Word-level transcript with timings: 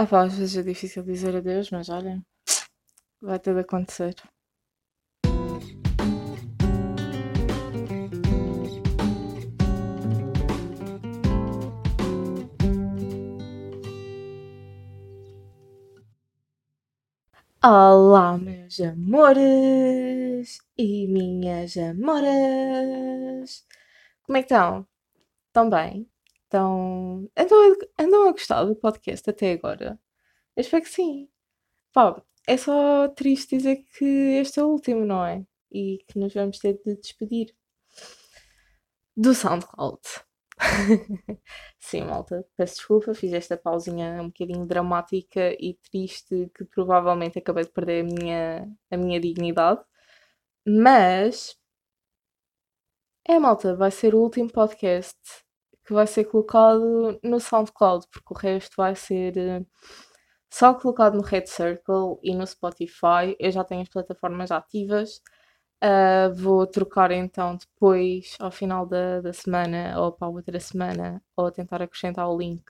Ah 0.00 0.06
pá, 0.06 0.22
às 0.22 0.34
vezes 0.38 0.56
é 0.56 0.62
difícil 0.62 1.02
dizer 1.02 1.34
adeus, 1.34 1.70
mas 1.72 1.88
olha, 1.88 2.22
vai 3.20 3.38
de 3.40 3.50
acontecer. 3.50 4.14
Olá, 17.60 18.38
meus 18.38 18.80
amores 18.80 20.60
e 20.76 21.08
minhas 21.08 21.76
amoras. 21.76 23.66
Como 24.22 24.38
é 24.38 24.42
que 24.42 24.54
estão? 24.54 24.86
Estão 25.48 25.68
bem? 25.70 26.08
Estão... 26.48 27.28
Andam, 27.36 27.58
a- 27.98 28.02
andam 28.02 28.28
a 28.28 28.32
gostar 28.32 28.64
do 28.64 28.74
podcast 28.76 29.28
até 29.28 29.52
agora? 29.52 30.00
Eu 30.56 30.62
espero 30.62 30.82
que 30.82 30.88
sim. 30.90 31.28
Pá, 31.92 32.22
é 32.46 32.56
só 32.56 33.08
triste 33.08 33.56
dizer 33.58 33.84
que 33.98 34.04
este 34.40 34.60
é 34.60 34.64
o 34.64 34.68
último, 34.68 35.04
não 35.04 35.24
é? 35.24 35.44
E 35.72 35.98
que 36.08 36.18
nos 36.18 36.32
vamos 36.34 36.58
ter 36.58 36.80
de 36.84 36.96
despedir 36.96 37.54
do 39.16 39.34
SoundCloud. 39.34 40.00
Sim, 41.78 42.04
malta, 42.04 42.44
peço 42.56 42.76
desculpa, 42.76 43.14
fiz 43.14 43.32
esta 43.32 43.56
pausinha 43.56 44.20
um 44.22 44.26
bocadinho 44.28 44.66
dramática 44.66 45.52
e 45.60 45.74
triste 45.90 46.50
que 46.54 46.64
provavelmente 46.64 47.38
acabei 47.38 47.64
de 47.64 47.70
perder 47.72 48.04
a 48.04 48.04
minha, 48.04 48.68
a 48.90 48.96
minha 48.96 49.20
dignidade. 49.20 49.80
Mas 50.66 51.56
é, 53.26 53.38
malta, 53.38 53.76
vai 53.76 53.90
ser 53.90 54.14
o 54.14 54.20
último 54.22 54.50
podcast 54.50 55.18
que 55.88 55.94
vai 55.94 56.06
ser 56.06 56.24
colocado 56.24 57.18
no 57.24 57.40
SoundCloud, 57.40 58.06
porque 58.12 58.34
o 58.34 58.36
resto 58.36 58.74
vai 58.76 58.94
ser 58.94 59.38
eh, 59.38 59.64
só 60.50 60.74
colocado 60.74 61.14
no 61.16 61.22
Red 61.22 61.46
Circle 61.46 62.18
e 62.22 62.34
no 62.34 62.46
Spotify. 62.46 63.34
Eu 63.40 63.50
já 63.50 63.64
tenho 63.64 63.80
as 63.80 63.88
plataformas 63.88 64.50
ativas. 64.50 65.22
Uh, 65.82 66.34
vou 66.34 66.66
trocar 66.66 67.10
então 67.12 67.56
depois, 67.56 68.36
ao 68.40 68.50
final 68.50 68.84
da, 68.86 69.20
da 69.22 69.32
semana, 69.32 69.94
ou 69.98 70.12
para 70.12 70.28
a 70.28 70.30
outra 70.30 70.60
semana, 70.60 71.22
ou 71.36 71.50
tentar 71.52 71.80
acrescentar 71.82 72.28
o 72.28 72.36
link 72.36 72.64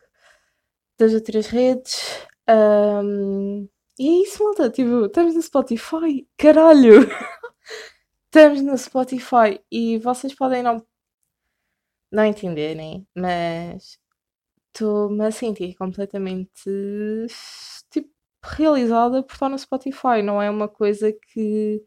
das 0.98 1.12
outras 1.14 1.48
redes. 1.48 2.26
Um, 2.48 3.68
e 3.98 4.08
é 4.08 4.22
isso, 4.22 4.44
malta. 4.44 4.70
Tipo, 4.70 5.06
estamos 5.06 5.34
no 5.34 5.42
Spotify. 5.42 6.28
Caralho! 6.36 7.00
estamos 8.26 8.62
no 8.62 8.78
Spotify 8.78 9.60
e 9.72 9.98
vocês 9.98 10.34
podem 10.34 10.62
não, 10.62 10.84
não 12.10 12.24
entenderem, 12.24 13.06
mas 13.14 13.98
estou-me 14.74 15.26
a 15.26 15.30
sentir 15.30 15.74
completamente 15.74 16.70
tipo, 17.90 18.10
realizada 18.42 19.22
por 19.22 19.32
estar 19.34 19.48
no 19.48 19.58
Spotify. 19.58 20.22
Não 20.22 20.40
é 20.40 20.50
uma 20.50 20.68
coisa 20.68 21.12
que 21.12 21.82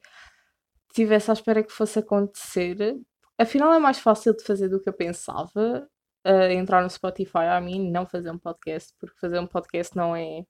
tivesse 0.93 1.31
à 1.31 1.33
espera 1.33 1.63
que 1.63 1.71
fosse 1.71 1.99
acontecer. 1.99 2.99
Afinal, 3.37 3.73
é 3.73 3.79
mais 3.79 3.99
fácil 3.99 4.35
de 4.35 4.43
fazer 4.43 4.69
do 4.69 4.81
que 4.81 4.89
eu 4.89 4.93
pensava. 4.93 5.87
Uh, 6.25 6.51
entrar 6.51 6.83
no 6.83 6.89
Spotify 6.89 7.45
a 7.49 7.59
mim, 7.59 7.89
não 7.89 8.05
fazer 8.05 8.29
um 8.29 8.37
podcast, 8.37 8.93
porque 8.99 9.19
fazer 9.19 9.39
um 9.39 9.47
podcast 9.47 9.95
não 9.97 10.15
é, 10.15 10.45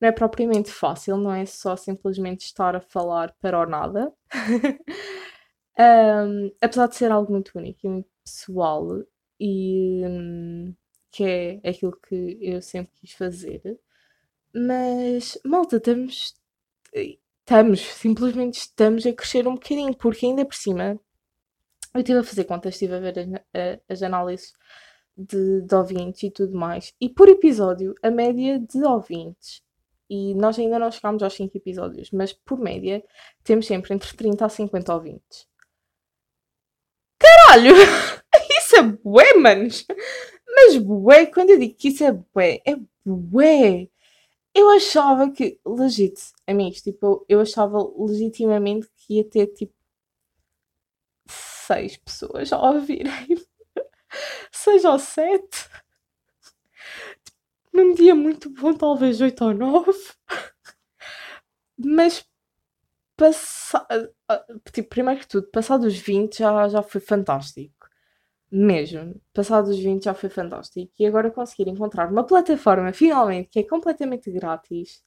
não 0.00 0.08
é 0.08 0.12
propriamente 0.12 0.70
fácil, 0.70 1.16
não 1.16 1.32
é 1.32 1.44
só 1.44 1.74
simplesmente 1.76 2.44
estar 2.44 2.76
a 2.76 2.80
falar 2.80 3.34
para 3.40 3.58
o 3.58 3.66
nada. 3.66 4.12
um, 5.78 6.52
apesar 6.62 6.86
de 6.86 6.96
ser 6.96 7.10
algo 7.10 7.32
muito 7.32 7.50
único 7.58 7.80
e 7.84 7.88
muito 7.90 8.11
pessoal, 8.24 9.02
e 9.40 10.02
um, 10.06 10.74
que 11.10 11.24
é 11.24 11.60
aquilo 11.68 11.96
que 12.00 12.38
eu 12.40 12.62
sempre 12.62 12.92
quis 13.00 13.12
fazer. 13.12 13.80
Mas, 14.54 15.38
malta, 15.44 15.76
estamos 15.76 16.34
estamos, 17.52 17.80
simplesmente 17.80 18.54
estamos 18.58 19.06
a 19.06 19.12
crescer 19.12 19.46
um 19.46 19.54
bocadinho, 19.54 19.94
porque 19.96 20.26
ainda 20.26 20.44
por 20.44 20.54
cima 20.54 20.98
eu 21.94 22.00
estive 22.00 22.18
a 22.18 22.24
fazer 22.24 22.44
contas, 22.44 22.74
estive 22.74 22.94
a 22.94 23.00
ver 23.00 23.18
a, 23.18 23.58
a, 23.58 23.78
as 23.88 24.02
análises 24.02 24.52
de, 25.16 25.62
de 25.62 25.74
ouvintes 25.74 26.22
e 26.22 26.30
tudo 26.30 26.56
mais, 26.56 26.94
e 27.00 27.08
por 27.08 27.28
episódio, 27.28 27.94
a 28.02 28.10
média 28.10 28.58
de 28.58 28.82
ouvintes, 28.84 29.62
e 30.08 30.34
nós 30.34 30.58
ainda 30.58 30.78
não 30.78 30.90
chegámos 30.90 31.22
aos 31.22 31.34
5 31.34 31.56
episódios, 31.56 32.10
mas 32.10 32.32
por 32.32 32.58
média 32.58 33.02
temos 33.44 33.66
sempre 33.66 33.94
entre 33.94 34.14
30 34.16 34.44
a 34.44 34.48
50 34.48 34.94
ouvintes. 34.94 35.46
Caralho! 37.32 37.74
Isso 38.58 38.76
é 38.76 38.82
bué, 38.82 39.34
manos! 39.34 39.86
Mas 40.54 40.76
bué, 40.76 41.26
quando 41.26 41.50
eu 41.50 41.58
digo 41.58 41.74
que 41.74 41.88
isso 41.88 42.04
é 42.04 42.12
bué, 42.12 42.60
é 42.66 42.76
bué! 43.04 43.88
Eu 44.54 44.68
achava 44.70 45.30
que, 45.30 45.58
legit, 45.64 46.20
amigos, 46.46 46.82
tipo, 46.82 47.24
eu 47.28 47.40
achava 47.40 47.78
legitimamente 47.96 48.86
que 48.96 49.14
ia 49.14 49.24
ter 49.24 49.46
tipo 49.48 49.74
seis 51.26 51.96
pessoas 51.96 52.52
a 52.52 52.60
ouvirem. 52.60 53.10
seis 54.52 54.84
ou 54.84 54.98
sete. 54.98 55.70
Num 57.72 57.94
dia 57.94 58.14
muito 58.14 58.50
bom, 58.50 58.74
talvez 58.74 59.20
oito 59.22 59.42
ou 59.44 59.54
nove. 59.54 59.92
Mas 61.78 62.24
passa... 63.22 63.86
tipo, 64.72 64.88
primeiro 64.88 65.20
que 65.20 65.28
tudo, 65.28 65.46
passado 65.50 65.84
os 65.86 65.96
20 65.96 66.38
já, 66.38 66.68
já 66.68 66.82
foi 66.82 67.00
fantástico. 67.00 67.88
Mesmo. 68.50 69.20
Passado 69.32 69.68
os 69.70 69.78
20 69.78 70.04
já 70.04 70.14
foi 70.14 70.28
fantástico. 70.30 70.92
E 70.98 71.06
agora 71.06 71.30
conseguir 71.30 71.68
encontrar 71.70 72.10
uma 72.10 72.24
plataforma, 72.26 72.92
finalmente, 72.92 73.48
que 73.50 73.60
é 73.60 73.64
completamente 73.64 74.30
grátis. 74.30 75.02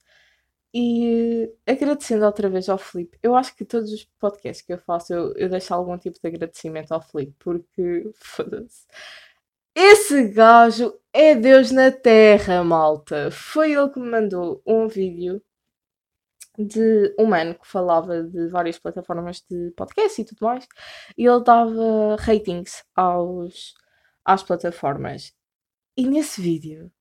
E 0.74 1.52
agradecendo 1.68 2.26
outra 2.26 2.50
vez 2.50 2.70
ao 2.70 2.78
Felipe. 2.78 3.18
Eu 3.24 3.36
acho 3.36 3.56
que 3.56 3.66
todos 3.66 3.92
os 3.94 4.06
podcasts 4.20 4.66
que 4.66 4.74
eu 4.74 4.80
faço, 4.80 5.14
eu, 5.14 5.34
eu 5.36 5.50
deixo 5.50 5.74
algum 5.74 5.98
tipo 5.98 6.20
de 6.22 6.28
agradecimento 6.28 6.92
ao 6.94 7.02
Felipe, 7.02 7.36
porque 7.40 8.12
foda-se. 8.18 8.86
Esse 9.76 10.30
gajo 10.30 10.94
é 11.14 11.36
Deus 11.36 11.72
na 11.72 11.92
Terra, 11.92 12.64
malta. 12.64 13.30
Foi 13.32 13.74
ele 13.74 13.90
que 13.90 14.00
me 14.00 14.10
mandou 14.10 14.62
um 14.66 14.88
vídeo 14.88 15.42
de 16.58 17.16
um 17.20 17.26
mano 17.26 17.56
que 17.56 17.68
falava 17.68 18.24
de 18.24 18.48
várias 18.50 18.80
plataformas 18.80 19.42
de 19.50 19.72
podcast 19.72 20.22
e 20.22 20.26
tudo 20.26 20.46
mais, 20.46 20.68
e 21.18 21.26
ele 21.26 21.44
dava 21.44 22.16
ratings 22.20 22.84
aos, 22.96 23.74
às 24.24 24.44
plataformas. 24.44 25.34
E 25.98 26.08
nesse 26.08 26.42
vídeo 26.42 26.92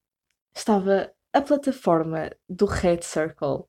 estava 0.55 1.13
a 1.33 1.43
plataforma 1.43 2.31
do 2.49 2.67
Red 2.67 3.03
Circle. 3.03 3.65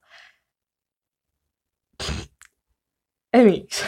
Amigos, 3.33 3.81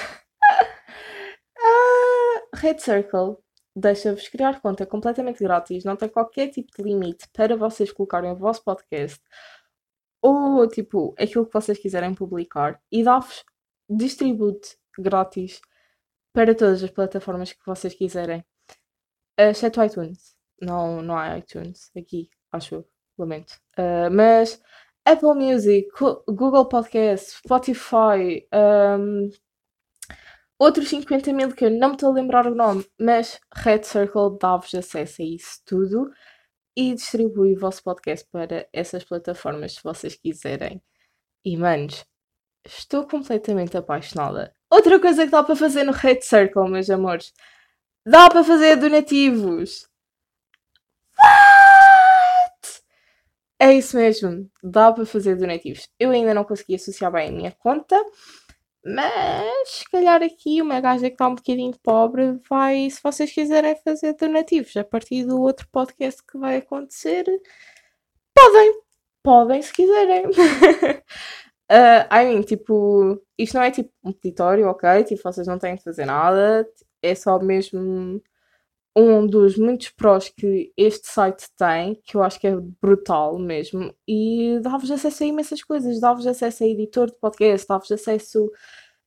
a 1.58 2.58
Red 2.58 2.80
Circle 2.80 3.38
deixa-vos 3.78 4.28
criar 4.28 4.60
conta 4.60 4.86
completamente 4.86 5.44
grátis, 5.44 5.84
não 5.84 5.96
tem 5.96 6.10
qualquer 6.10 6.50
tipo 6.50 6.72
de 6.76 6.84
limite 6.84 7.28
para 7.32 7.56
vocês 7.56 7.92
colocarem 7.92 8.32
o 8.32 8.36
vosso 8.36 8.64
podcast 8.64 9.22
ou 10.22 10.68
tipo 10.68 11.16
aquilo 11.18 11.46
que 11.46 11.54
vocês 11.54 11.78
quiserem 11.78 12.14
publicar 12.14 12.82
e 12.92 13.04
dá-vos 13.04 13.44
distribute 13.90 14.78
grátis 14.98 15.62
para 16.34 16.54
todas 16.54 16.84
as 16.84 16.92
plataformas 16.92 17.52
que 17.52 17.66
vocês 17.66 17.94
quiserem, 17.94 18.46
exceto 19.38 19.84
iTunes. 19.84 20.36
Não, 20.62 21.02
não 21.02 21.18
há 21.18 21.38
iTunes 21.38 21.92
aqui, 21.96 22.30
acho 22.52 22.76
eu, 22.76 22.90
lamento. 23.18 23.54
Uh, 23.78 24.12
mas 24.12 24.62
Apple 25.06 25.36
Music, 25.36 25.88
Google 26.28 26.68
Podcast, 26.68 27.38
Spotify, 27.38 28.48
um, 29.00 29.30
outros 30.60 30.90
50 30.90 31.32
mil 31.34 31.56
que 31.56 31.66
eu 31.66 31.72
não 31.72 31.90
me 31.90 31.94
estou 31.96 32.12
a 32.12 32.14
lembrar 32.14 32.46
o 32.46 32.56
nome, 32.56 32.86
mas 33.00 33.40
Red 33.56 33.84
Circle 33.84 34.38
dá-vos 34.40 34.74
acesso 34.74 35.22
a 35.22 35.26
isso 35.26 35.62
tudo 35.66 36.12
e 36.78 36.94
distribui 36.94 37.56
o 37.56 37.60
vosso 37.60 37.82
podcast 37.82 38.28
para 38.32 38.70
essas 38.72 39.04
plataformas 39.04 39.74
se 39.74 39.84
vocês 39.84 40.14
quiserem. 40.14 40.80
E 41.44 41.58
manos, 41.58 42.06
estou 42.64 43.08
completamente 43.08 43.76
apaixonada. 43.76 44.54
Outra 44.70 45.00
coisa 45.00 45.26
que 45.26 45.32
dá 45.32 45.44
para 45.44 45.56
fazer 45.56 45.84
no 45.84 45.92
Red 45.92 46.22
Circle, 46.22 46.70
meus 46.70 46.88
amores, 46.92 47.34
dá 48.06 48.30
para 48.30 48.44
fazer 48.44 48.76
donativos. 48.76 49.90
What? 51.18 52.84
É 53.60 53.74
isso 53.74 53.98
mesmo, 53.98 54.48
dá 54.62 54.94
para 54.94 55.04
fazer 55.04 55.36
donativos. 55.36 55.90
Eu 56.00 56.12
ainda 56.12 56.32
não 56.32 56.44
consegui 56.44 56.76
associar 56.76 57.12
bem 57.12 57.30
a 57.30 57.32
minha 57.32 57.52
conta, 57.54 58.00
mas 58.88 59.70
se 59.70 59.90
calhar 59.92 60.24
aqui 60.24 60.62
uma 60.62 60.80
gaja 60.80 61.10
que 61.10 61.16
está 61.16 61.28
um 61.28 61.36
bocadinho 61.36 61.74
pobre 61.84 62.40
vai, 62.50 62.90
se 62.90 63.02
vocês 63.04 63.32
quiserem 63.32 63.76
fazer 63.84 64.14
donativos 64.14 64.76
a 64.78 64.84
partir 64.84 65.26
do 65.26 65.42
outro 65.42 65.68
podcast 65.72 66.24
que 66.26 66.38
vai 66.38 66.58
acontecer, 66.58 67.26
podem, 68.34 68.82
podem 69.22 69.62
se 69.62 69.74
quiserem. 69.74 70.28
uh, 70.28 70.32
I 72.10 72.26
mean, 72.26 72.42
tipo, 72.44 73.22
isto 73.38 73.56
não 73.56 73.64
é 73.64 73.72
tipo 73.72 73.92
um 74.04 74.14
peditório, 74.14 74.68
ok? 74.68 75.04
Tipo, 75.04 75.22
vocês 75.24 75.48
não 75.48 75.60
têm 75.60 75.76
de 75.76 75.84
fazer 75.84 76.06
nada, 76.06 76.66
é 77.02 77.14
só 77.14 77.38
mesmo 77.40 78.22
um 78.98 79.28
dos 79.28 79.56
muitos 79.58 79.90
prós 79.90 80.28
que 80.28 80.74
este 80.76 81.08
site 81.08 81.46
tem, 81.56 82.02
que 82.04 82.18
eu 82.18 82.24
acho 82.24 82.40
que 82.40 82.48
é 82.48 82.56
brutal 82.82 83.38
mesmo, 83.38 83.94
e 84.08 84.60
dá-vos 84.62 84.90
acesso 84.90 85.24
a 85.24 85.28
imensas 85.28 85.64
coisas, 85.64 86.00
dá-vos 86.00 86.26
acesso 86.26 86.64
a 86.64 86.68
editor 86.68 87.06
de 87.08 87.16
podcast, 87.20 87.68
dá-vos 87.68 87.92
acesso 87.92 88.52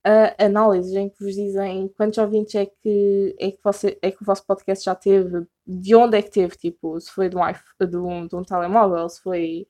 a 0.05 0.45
análises 0.45 0.95
em 0.95 1.09
que 1.09 1.25
vos 1.25 1.35
dizem 1.35 1.89
quantos 1.97 2.19
ouvintes 2.19 2.55
é 2.55 2.67
que, 2.67 3.37
é 3.41 3.51
que, 3.51 3.59
você, 3.65 3.99
é 4.01 4.13
que 4.13 4.23
o 4.23 4.25
vosso 4.25 4.47
podcast 4.47 4.85
já 4.85 4.95
teve, 4.95 5.45
de 5.67 5.95
onde 5.97 6.17
é 6.19 6.23
que 6.23 6.31
teve, 6.31 6.57
tipo, 6.57 7.01
se 7.01 7.11
foi 7.11 7.29
de 7.29 7.37
um, 7.37 7.41
de 7.89 7.97
um, 7.97 8.27
de 8.29 8.37
um 8.37 8.45
telemóvel, 8.45 9.09
se 9.09 9.21
foi, 9.21 9.67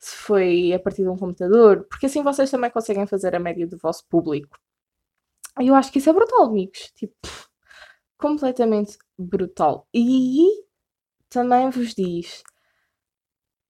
se 0.00 0.16
foi 0.16 0.72
a 0.72 0.80
partir 0.80 1.02
de 1.02 1.08
um 1.08 1.16
computador, 1.16 1.86
porque 1.88 2.06
assim 2.06 2.22
vocês 2.24 2.50
também 2.50 2.70
conseguem 2.70 3.06
fazer 3.06 3.36
a 3.36 3.40
média 3.40 3.66
do 3.68 3.78
vosso 3.78 4.04
público. 4.08 4.58
E 5.60 5.68
eu 5.68 5.74
acho 5.74 5.92
que 5.92 5.98
isso 5.98 6.10
é 6.10 6.12
brutal, 6.12 6.46
amigos. 6.46 6.90
Tipo, 6.96 7.14
completamente 8.20 8.98
brutal. 9.18 9.88
E 9.94 10.64
também 11.28 11.70
vos 11.70 11.94
diz 11.94 12.42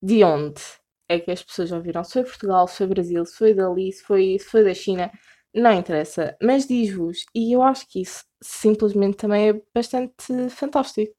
de 0.03 0.25
onde 0.25 0.61
é 1.09 1.19
que 1.21 1.31
as 1.31 1.43
pessoas 1.43 1.73
ouviram. 1.73 2.05
Se 2.05 2.13
foi 2.15 2.25
Portugal, 2.25 2.69
se 2.69 2.77
foi 2.79 2.87
Brasil, 2.87 3.25
se 3.25 3.37
foi 3.37 3.55
dali, 3.55 3.93
se 3.93 4.03
foi, 4.03 4.39
se 4.39 4.47
foi 4.47 4.65
da 4.65 4.75
China, 4.75 5.11
não 5.55 5.73
interessa. 5.73 6.37
Mas 6.43 6.67
diz-vos, 6.67 7.25
e 7.35 7.55
eu 7.55 7.63
acho 7.63 7.89
que 7.89 8.03
isso 8.03 8.25
simplesmente 8.43 9.17
também 9.19 9.51
é 9.51 9.63
bastante 9.75 10.15
fantástico. 10.51 11.15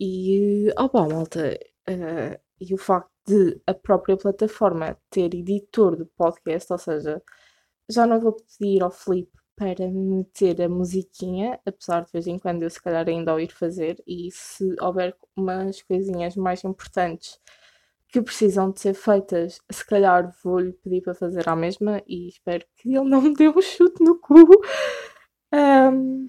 E, 0.00 0.70
oh 0.78 0.90
malta, 1.08 1.58
uh, 1.88 2.40
e 2.60 2.74
o 2.74 2.78
facto 2.78 3.10
de 3.26 3.60
a 3.66 3.74
própria 3.74 4.16
plataforma 4.16 4.98
ter 5.10 5.34
editor 5.34 5.96
de 5.96 6.04
podcast, 6.16 6.72
ou 6.72 6.78
seja, 6.78 7.22
já 7.90 8.06
não 8.06 8.20
vou 8.20 8.34
pedir 8.34 8.82
ao 8.82 8.90
Felipe 8.90 9.38
para 9.56 9.88
meter 9.88 10.62
a 10.62 10.68
musiquinha, 10.68 11.60
apesar 11.66 12.04
de 12.04 12.12
vez 12.12 12.26
em 12.26 12.38
quando 12.38 12.62
eu 12.62 12.70
se 12.70 12.82
calhar 12.82 13.08
ainda 13.08 13.32
ouvir 13.32 13.52
fazer, 13.52 14.02
e 14.06 14.30
se 14.32 14.74
houver 14.80 15.16
umas 15.36 15.82
coisinhas 15.82 16.36
mais 16.36 16.64
importantes 16.64 17.38
que 18.08 18.20
precisam 18.20 18.70
de 18.70 18.80
ser 18.80 18.94
feitas, 18.94 19.60
se 19.70 19.86
calhar 19.86 20.30
vou-lhe 20.44 20.72
pedir 20.74 21.00
para 21.02 21.14
fazer 21.14 21.48
a 21.48 21.56
mesma 21.56 22.02
e 22.06 22.28
espero 22.28 22.64
que 22.76 22.88
ele 22.94 23.08
não 23.08 23.22
me 23.22 23.34
dê 23.34 23.48
um 23.48 23.60
chute 23.62 24.02
no 24.04 24.18
cu. 24.18 24.36
Um, 25.54 26.28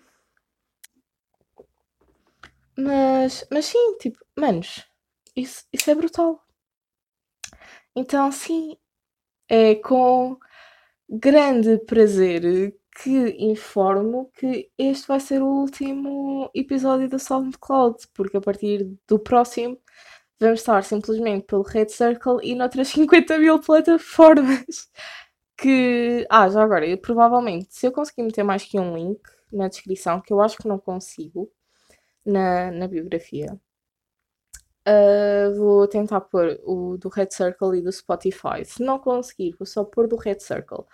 mas, 2.77 3.45
mas 3.51 3.65
sim, 3.65 3.97
tipo, 3.97 4.17
manos, 4.37 4.85
isso, 5.35 5.65
isso 5.73 5.91
é 5.91 5.95
brutal. 5.95 6.41
Então, 7.95 8.31
sim, 8.31 8.77
é 9.49 9.75
com 9.75 10.37
grande 11.09 11.77
prazer 11.79 12.73
que 12.95 13.35
informo 13.39 14.31
que 14.35 14.69
este 14.77 15.07
vai 15.07 15.19
ser 15.19 15.41
o 15.41 15.47
último 15.47 16.49
episódio 16.53 17.09
da 17.09 17.19
SoundCloud, 17.19 18.07
porque 18.13 18.37
a 18.37 18.41
partir 18.41 18.89
do 19.07 19.19
próximo 19.19 19.79
vamos 20.39 20.59
estar 20.59 20.83
simplesmente 20.83 21.45
pelo 21.45 21.63
Red 21.63 21.89
Circle 21.89 22.39
e 22.43 22.55
noutras 22.55 22.89
50 22.89 23.37
mil 23.39 23.59
plataformas. 23.59 24.89
Que. 25.57 26.25
Ah, 26.29 26.49
já 26.49 26.63
agora, 26.63 26.85
eu, 26.87 26.97
provavelmente, 26.97 27.67
se 27.69 27.85
eu 27.87 27.91
conseguir 27.91 28.23
meter 28.23 28.43
mais 28.43 28.63
que 28.65 28.79
um 28.79 28.95
link 28.95 29.21
na 29.51 29.67
descrição, 29.67 30.21
que 30.21 30.33
eu 30.33 30.41
acho 30.41 30.57
que 30.57 30.67
não 30.67 30.79
consigo, 30.79 31.51
na, 32.25 32.71
na 32.71 32.87
biografia, 32.87 33.59
uh, 34.87 35.55
vou 35.55 35.87
tentar 35.87 36.21
pôr 36.21 36.59
o 36.63 36.97
do 36.97 37.09
Red 37.09 37.29
Circle 37.31 37.77
e 37.77 37.81
do 37.81 37.91
Spotify. 37.91 38.65
Se 38.65 38.83
não 38.83 38.99
conseguir, 38.99 39.55
vou 39.57 39.65
só 39.65 39.83
pôr 39.83 40.07
do 40.07 40.15
Red 40.15 40.39
Circle. 40.39 40.85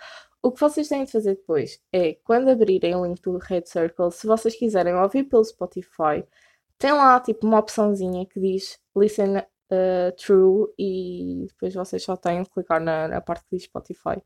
O 0.42 0.52
que 0.52 0.60
vocês 0.60 0.88
têm 0.88 1.04
de 1.04 1.12
fazer 1.12 1.36
depois 1.36 1.82
é, 1.92 2.14
quando 2.24 2.50
abrirem 2.50 2.96
o 2.96 3.06
link 3.06 3.22
do 3.22 3.38
Red 3.38 3.66
Circle, 3.66 4.12
se 4.12 4.26
vocês 4.26 4.56
quiserem 4.56 4.96
ouvir 4.96 5.26
pelo 5.26 5.44
Spotify, 5.44 6.24
tem 6.78 6.94
lá 6.94 7.20
tipo 7.20 7.46
uma 7.46 7.60
opçãozinha 7.60 8.26
que 8.26 8.40
diz 8.40 8.80
Listen 8.96 9.40
uh, 9.40 10.16
True 10.18 10.74
e 10.78 11.46
depois 11.50 11.74
vocês 11.74 12.04
só 12.04 12.16
têm 12.16 12.44
de 12.44 12.50
clicar 12.50 12.82
na, 12.82 13.08
na 13.08 13.22
parte 13.22 13.44
que 13.50 13.58
diz 13.58 13.66
Spotify. 13.66 14.22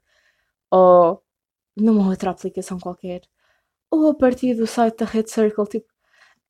Ou 0.71 1.23
numa 1.75 2.09
outra 2.09 2.31
aplicação 2.31 2.79
qualquer. 2.79 3.21
Ou 3.91 4.09
a 4.09 4.15
partir 4.15 4.55
do 4.55 4.67
site 4.67 4.97
da 4.97 5.05
Red 5.05 5.27
Circle, 5.27 5.65
tipo 5.67 5.93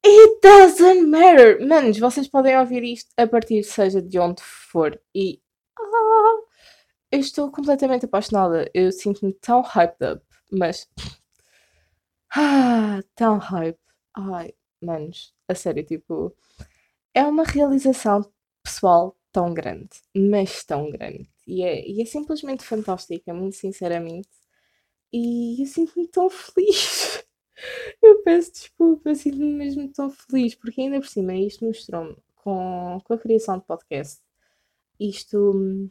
It 0.05 0.39
doesn't 0.41 1.05
matter! 1.07 1.65
Manos, 1.65 1.97
vocês 1.97 2.27
podem 2.27 2.57
ouvir 2.59 2.83
isto 2.83 3.09
a 3.17 3.25
partir 3.25 3.63
seja 3.63 4.01
de 4.01 4.19
onde 4.19 4.41
for. 4.43 4.99
E 5.15 5.41
ah, 5.79 6.12
eu 7.13 7.19
estou 7.19 7.51
completamente 7.51 8.05
apaixonada. 8.05 8.69
Eu 8.73 8.91
sinto-me 8.91 9.33
tão 9.35 9.61
hyped 9.61 10.13
up, 10.13 10.25
mas 10.51 10.89
ah, 12.35 13.01
tão 13.15 13.37
hype. 13.37 13.79
Ai, 14.15 14.53
manos, 14.81 15.33
a 15.47 15.53
sério, 15.55 15.85
tipo, 15.85 16.35
é 17.13 17.23
uma 17.23 17.43
realização 17.43 18.31
pessoal 18.63 19.17
tão 19.31 19.53
grande, 19.53 19.89
mas 20.15 20.63
tão 20.63 20.89
grande. 20.91 21.29
E 21.47 21.63
é, 21.63 21.87
e 21.87 22.01
é 22.01 22.05
simplesmente 22.05 22.63
fantástica, 22.65 23.33
muito 23.33 23.57
sinceramente. 23.57 24.29
E 25.13 25.61
eu 25.61 25.67
sinto-me 25.67 26.07
tão 26.07 26.29
feliz. 26.29 27.23
Eu 28.01 28.23
peço 28.23 28.51
desculpa, 28.51 29.09
eu 29.09 29.15
sinto-me 29.15 29.53
mesmo 29.53 29.87
tão 29.93 30.09
feliz, 30.11 30.55
porque 30.55 30.81
ainda 30.81 30.99
por 30.99 31.07
cima 31.07 31.33
isto 31.35 31.63
mostrou-me 31.65 32.17
com, 32.35 32.99
com 33.03 33.13
a 33.13 33.17
criação 33.17 33.59
de 33.59 33.65
podcast. 33.65 34.21
Isto, 34.99 35.89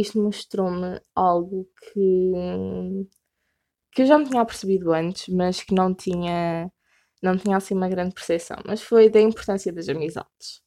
isto 0.00 0.20
mostrou-me 0.20 1.00
algo 1.14 1.68
que, 1.92 2.32
que 3.92 4.02
eu 4.02 4.06
já 4.06 4.18
me 4.18 4.28
tinha 4.28 4.44
percebido 4.44 4.92
antes, 4.92 5.28
mas 5.34 5.62
que 5.62 5.74
não 5.74 5.94
tinha 5.94 6.70
não 7.22 7.36
tinha 7.36 7.56
assim 7.56 7.74
uma 7.74 7.88
grande 7.88 8.14
percepção, 8.14 8.58
mas 8.66 8.82
foi 8.82 9.08
da 9.10 9.20
importância 9.20 9.72
das 9.72 9.88
amizades. 9.88 10.62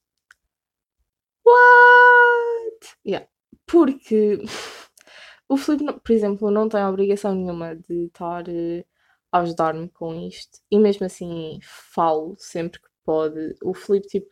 What? 1.46 2.98
Yeah. 3.06 3.28
Porque 3.66 4.40
o 5.50 5.58
Filipe, 5.58 6.00
por 6.02 6.12
exemplo, 6.14 6.52
não 6.52 6.70
tem 6.70 6.84
obrigação 6.84 7.36
nenhuma 7.36 7.76
de 7.76 8.06
estar 8.08 8.48
uh, 8.48 8.86
a 9.31 9.40
ajudar-me 9.40 9.90
com 9.90 10.14
isto. 10.28 10.60
E 10.72 10.80
mesmo 10.80 11.06
assim 11.06 11.60
falo 11.64 12.36
sempre 12.40 12.81
que 12.81 12.90
pode. 13.04 13.56
O 13.64 13.74
Filipe, 13.74 14.08
tipo, 14.08 14.31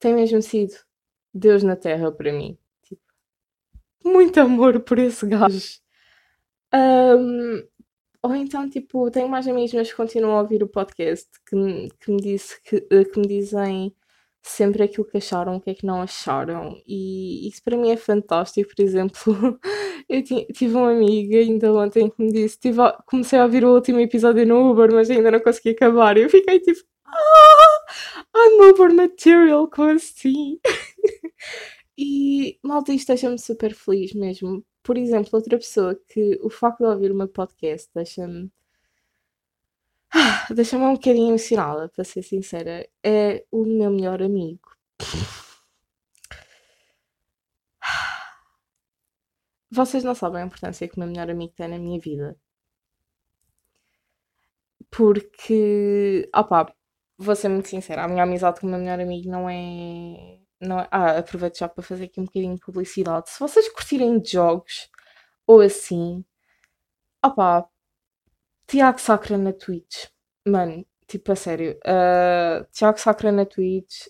tem 0.00 0.14
mesmo 0.14 0.42
sido 0.42 0.74
Deus 1.34 1.62
na 1.62 1.76
Terra 1.76 2.12
para 2.12 2.32
mim. 2.32 2.58
Muito 4.04 4.38
amor 4.40 4.80
por 4.80 4.98
esse 4.98 5.26
gajo. 5.26 5.80
Um, 6.74 7.62
ou 8.22 8.34
então, 8.34 8.68
tipo, 8.68 9.10
tenho 9.10 9.28
mais 9.28 9.46
amigos 9.46 9.72
meus 9.72 9.90
que 9.90 9.96
continuam 9.96 10.36
a 10.36 10.42
ouvir 10.42 10.62
o 10.62 10.68
podcast 10.68 11.28
que, 11.48 11.88
que, 12.00 12.10
me, 12.10 12.20
disse, 12.20 12.60
que, 12.62 12.86
eh, 12.90 13.04
que 13.04 13.18
me 13.18 13.26
dizem 13.26 13.94
sempre 14.42 14.82
aquilo 14.82 15.04
que 15.06 15.18
acharam, 15.18 15.56
o 15.56 15.60
que 15.60 15.70
é 15.70 15.74
que 15.74 15.86
não 15.86 16.02
acharam. 16.02 16.80
E 16.86 17.48
isso 17.48 17.62
para 17.62 17.76
mim 17.76 17.90
é 17.90 17.96
fantástico. 17.96 18.74
Por 18.74 18.82
exemplo, 18.82 19.58
eu 20.08 20.22
tive 20.22 20.74
uma 20.74 20.90
amiga 20.90 21.38
ainda 21.38 21.72
ontem 21.72 22.10
que 22.10 22.22
me 22.22 22.32
disse: 22.32 22.58
tive 22.58 22.80
a, 22.80 22.92
comecei 23.06 23.38
a 23.38 23.44
ouvir 23.44 23.64
o 23.64 23.74
último 23.74 24.00
episódio 24.00 24.46
no 24.46 24.70
Uber, 24.70 24.92
mas 24.92 25.10
ainda 25.10 25.30
não 25.30 25.40
consegui 25.40 25.70
acabar. 25.70 26.16
E 26.16 26.22
eu 26.22 26.30
fiquei 26.30 26.60
tipo: 26.60 26.80
Ah, 27.06 27.78
I'm 28.36 28.70
Uber 28.70 28.94
material, 28.94 29.68
como 29.68 29.90
assim? 29.90 30.58
e 31.98 32.58
malta, 32.62 32.92
isto 32.92 33.08
deixa-me 33.08 33.38
super 33.38 33.74
feliz 33.74 34.12
mesmo, 34.14 34.64
por 34.82 34.96
exemplo, 34.96 35.30
outra 35.34 35.58
pessoa 35.58 35.94
que 36.08 36.38
o 36.42 36.50
facto 36.50 36.78
de 36.78 36.86
ouvir 36.86 37.12
meu 37.14 37.28
podcast 37.28 37.90
deixa-me. 37.94 38.50
Ah, 40.12 40.46
deixa-me 40.54 40.84
um 40.84 40.94
bocadinho 40.94 41.28
emocionada, 41.30 41.88
para 41.88 42.04
ser 42.04 42.22
sincera. 42.22 42.88
É 43.02 43.44
o 43.50 43.64
meu 43.64 43.90
melhor 43.90 44.22
amigo. 44.22 44.60
Vocês 49.70 50.04
não 50.04 50.14
sabem 50.14 50.42
a 50.42 50.46
importância 50.46 50.86
que 50.88 50.96
o 50.96 51.00
meu 51.00 51.08
melhor 51.08 51.30
amigo 51.30 51.52
tem 51.54 51.68
na 51.68 51.78
minha 51.78 51.98
vida. 52.00 52.38
Porque, 54.90 56.28
opá, 56.34 56.72
vou 57.18 57.36
ser 57.36 57.48
muito 57.48 57.68
sincera, 57.68 58.04
a 58.04 58.08
minha 58.08 58.22
amizade 58.22 58.60
com 58.60 58.66
o 58.66 58.70
meu 58.70 58.78
melhor 58.78 59.00
amigo 59.00 59.30
não 59.30 59.48
é 59.48 60.38
não, 60.60 60.80
é? 60.80 60.88
ah, 60.90 61.18
aproveito 61.18 61.58
já 61.58 61.68
para 61.68 61.82
fazer 61.82 62.04
aqui 62.04 62.20
um 62.20 62.24
bocadinho 62.24 62.54
de 62.56 62.60
publicidade. 62.60 63.30
Se 63.30 63.40
vocês 63.40 63.68
curtirem 63.68 64.22
jogos 64.24 64.90
ou 65.46 65.60
assim, 65.60 66.24
opá, 67.24 67.68
Tiago 68.66 69.00
Sacra 69.00 69.38
na 69.38 69.52
Twitch. 69.52 70.06
Mano, 70.46 70.84
tipo 71.06 71.32
a 71.32 71.36
sério. 71.36 71.78
Uh, 71.86 72.64
Tiago 72.72 72.98
Sacra 73.00 73.32
na 73.32 73.46
Twitch. 73.46 74.08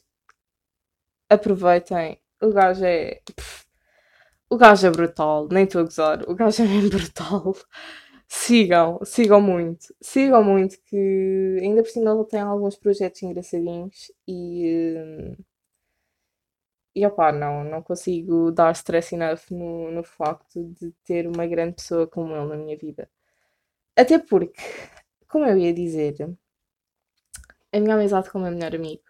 Aproveitem. 1.30 2.20
O 2.42 2.52
gajo 2.52 2.84
é. 2.84 3.20
Pff, 3.36 3.66
o 4.50 4.56
gajo 4.56 4.86
é 4.86 4.90
brutal. 4.90 5.48
Nem 5.50 5.64
estou 5.64 5.80
a 5.82 5.84
gozar. 5.84 6.28
O 6.28 6.34
gajo 6.34 6.62
é 6.62 6.66
bem 6.66 6.88
brutal. 6.90 7.54
Sigam, 8.28 9.00
sigam 9.04 9.40
muito. 9.40 9.94
Sigam 10.00 10.44
muito 10.44 10.78
que 10.84 11.58
ainda 11.60 11.82
por 11.82 11.90
cima 11.90 12.10
ele 12.12 12.24
tem 12.24 12.40
alguns 12.40 12.76
projetos 12.76 13.22
engraçadinhos 13.22 14.12
e. 14.26 15.36
E 16.98 17.06
opá, 17.06 17.30
não, 17.30 17.62
não 17.62 17.80
consigo 17.80 18.50
dar 18.50 18.72
stress 18.72 19.14
enough 19.14 19.52
no, 19.52 19.92
no 19.92 20.02
facto 20.02 20.64
de 20.64 20.90
ter 21.04 21.28
uma 21.28 21.46
grande 21.46 21.74
pessoa 21.76 22.08
como 22.08 22.34
ele 22.34 22.48
na 22.48 22.56
minha 22.56 22.76
vida. 22.76 23.08
Até 23.96 24.18
porque, 24.18 24.60
como 25.28 25.46
eu 25.46 25.56
ia 25.56 25.72
dizer, 25.72 26.16
a 27.72 27.78
minha 27.80 27.94
amizade 27.94 28.30
com 28.30 28.38
o 28.38 28.42
meu 28.42 28.50
melhor 28.50 28.74
amigo 28.74 29.04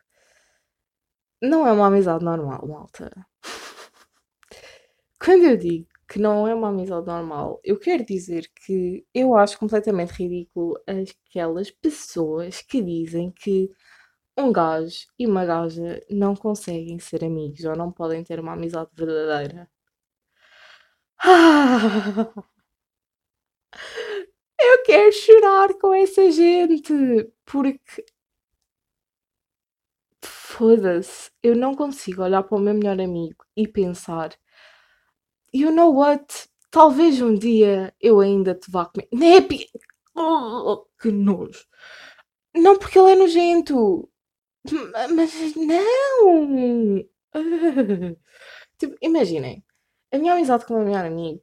não 1.40 1.66
é 1.66 1.72
uma 1.72 1.86
amizade 1.86 2.22
normal, 2.22 2.66
malta. 2.68 3.10
Quando 5.18 5.44
eu 5.44 5.56
digo 5.56 5.88
que 6.06 6.18
não 6.18 6.46
é 6.46 6.54
uma 6.54 6.68
amizade 6.68 7.06
normal, 7.06 7.58
eu 7.64 7.78
quero 7.78 8.04
dizer 8.04 8.50
que 8.66 9.06
eu 9.14 9.34
acho 9.34 9.58
completamente 9.58 10.10
ridículo 10.10 10.78
aquelas 10.86 11.70
pessoas 11.70 12.60
que 12.60 12.82
dizem 12.82 13.30
que 13.30 13.70
um 14.38 14.52
gajo 14.52 15.06
e 15.18 15.26
uma 15.26 15.44
gaja 15.44 16.04
não 16.10 16.34
conseguem 16.36 16.98
ser 16.98 17.24
amigos 17.24 17.64
ou 17.64 17.76
não 17.76 17.90
podem 17.92 18.22
ter 18.24 18.40
uma 18.40 18.52
amizade 18.52 18.90
verdadeira. 18.94 19.68
eu 24.60 24.82
quero 24.84 25.12
chorar 25.12 25.74
com 25.74 25.92
essa 25.94 26.30
gente 26.30 26.92
porque 27.44 28.04
foda-se, 30.24 31.30
eu 31.42 31.54
não 31.56 31.74
consigo 31.74 32.22
olhar 32.22 32.42
para 32.42 32.56
o 32.56 32.60
meu 32.60 32.74
melhor 32.74 33.00
amigo 33.00 33.44
e 33.56 33.66
pensar, 33.66 34.36
you 35.52 35.70
know 35.72 35.94
what? 35.94 36.48
Talvez 36.70 37.20
um 37.20 37.34
dia 37.34 37.94
eu 38.00 38.20
ainda 38.20 38.54
te 38.54 38.70
vá 38.70 38.86
comer. 38.86 39.08
Nepi! 39.12 39.66
Oh, 40.14 40.86
que 41.00 41.10
nojo! 41.10 41.64
Não 42.54 42.78
porque 42.78 42.98
ele 42.98 43.12
é 43.12 43.16
nojento! 43.16 44.10
Mas 45.14 45.54
não! 45.56 47.04
Tipo, 48.78 48.96
imaginem, 49.02 49.64
a 50.12 50.18
minha 50.18 50.34
amizade 50.34 50.64
com 50.64 50.74
o 50.74 50.76
meu 50.78 50.86
melhor 50.86 51.04
amigo 51.04 51.42